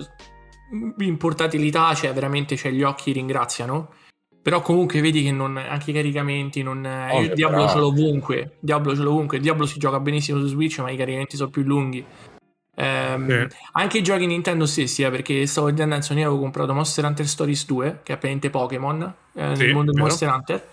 [0.99, 3.93] in portatilità, cioè, veramente, cioè, gli occhi ringraziano.
[4.41, 6.85] Però comunque vedi che non, anche i caricamenti non...
[6.87, 8.57] eh, Ovvio, io Diablo però- ce l'ho ovunque.
[8.61, 9.41] Diablo ce l'ho ovunque.
[9.41, 12.05] Diablo si gioca benissimo su Switch, ma i caricamenti sono più lunghi.
[12.77, 13.57] Ehm, Sì.
[13.73, 17.67] Anche i giochi Nintendo stessi, eh, perché stavo vedendo io avevo comprato Monster Hunter Stories
[17.67, 20.05] 2, che è apparentemente Pokémon, eh, Sì, nel mondo vero.
[20.05, 20.69] Monster Hunter.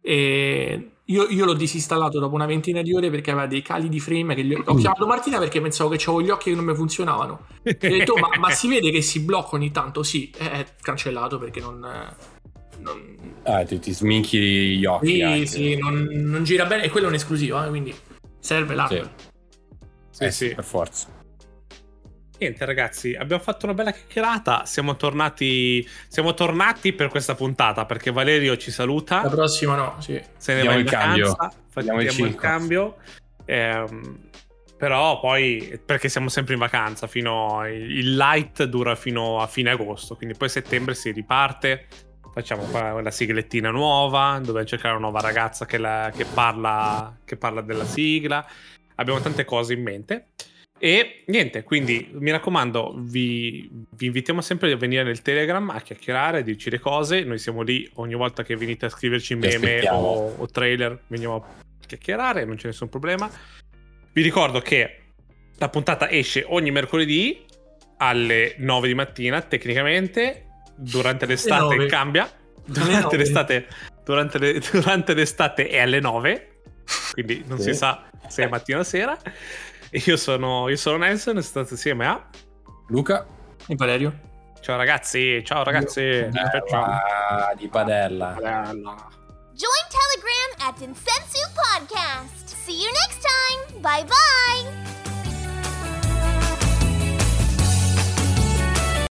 [0.00, 4.00] E io, io l'ho disinstallato dopo una ventina di ore perché aveva dei cali di
[4.00, 6.64] frame che gli ho, ho chiamato Martina perché pensavo che avevo gli occhi che non
[6.64, 7.46] mi funzionavano.
[7.62, 10.02] E ho detto, ma, ma si vede che si blocca ogni tanto?
[10.02, 11.78] Sì, è è cancellato perché non...
[12.78, 15.06] non Ah, ti, ti sminchi gli occhi.
[15.16, 15.46] sì, anche.
[15.46, 16.84] sì, non, non gira bene.
[16.84, 17.94] E quello è un esclusivo, eh, quindi
[18.40, 19.10] serve l'hardware.
[20.10, 20.54] Sì, Eh sì.
[20.54, 21.08] per forza.
[22.44, 28.10] Niente ragazzi, abbiamo fatto una bella chiacchierata, siamo tornati, siamo tornati per questa puntata perché
[28.12, 30.20] Valerio ci La saluta, prossima no, sì.
[30.36, 31.28] se ne Diamo va in il cambio.
[31.30, 32.36] vacanza, il facciamo il cinque.
[32.36, 32.96] cambio,
[33.46, 34.18] ehm,
[34.76, 40.14] però poi perché siamo sempre in vacanza, fino il light dura fino a fine agosto,
[40.16, 41.86] quindi poi a settembre si riparte,
[42.30, 47.38] facciamo qua la siglettina nuova, dove cercare una nuova ragazza che, la- che parla, che
[47.38, 48.46] parla della sigla,
[48.96, 50.26] abbiamo tante cose in mente.
[50.78, 56.38] E niente, quindi mi raccomando, vi, vi invitiamo sempre a venire nel Telegram a chiacchierare,
[56.38, 57.22] a dirci le cose.
[57.22, 61.42] Noi siamo lì ogni volta che venite a scriverci meme o, o trailer, veniamo a
[61.86, 63.30] chiacchierare, non c'è nessun problema.
[64.12, 64.98] Vi ricordo che
[65.58, 67.44] la puntata esce ogni mercoledì
[67.98, 70.46] alle 9 di mattina, tecnicamente.
[70.76, 72.28] Durante l'estate cambia.
[72.66, 73.66] Durante l'estate,
[74.04, 76.48] durante, le- durante l'estate è alle 9,
[77.12, 77.70] quindi non Sì.
[77.72, 79.16] si sa se è mattina o sera.
[80.06, 82.28] Io sono, io sono Nelson e stato insieme a.
[82.88, 83.24] Luca?
[83.66, 84.32] E Valerio?
[84.60, 86.00] Ciao ragazzi, ciao ragazzi.
[86.00, 86.30] Eh,
[86.70, 88.34] va di padella.
[89.52, 92.56] Join Telegram at Insensu Podcast.
[92.64, 93.80] See you next time.
[93.80, 95.03] Bye bye.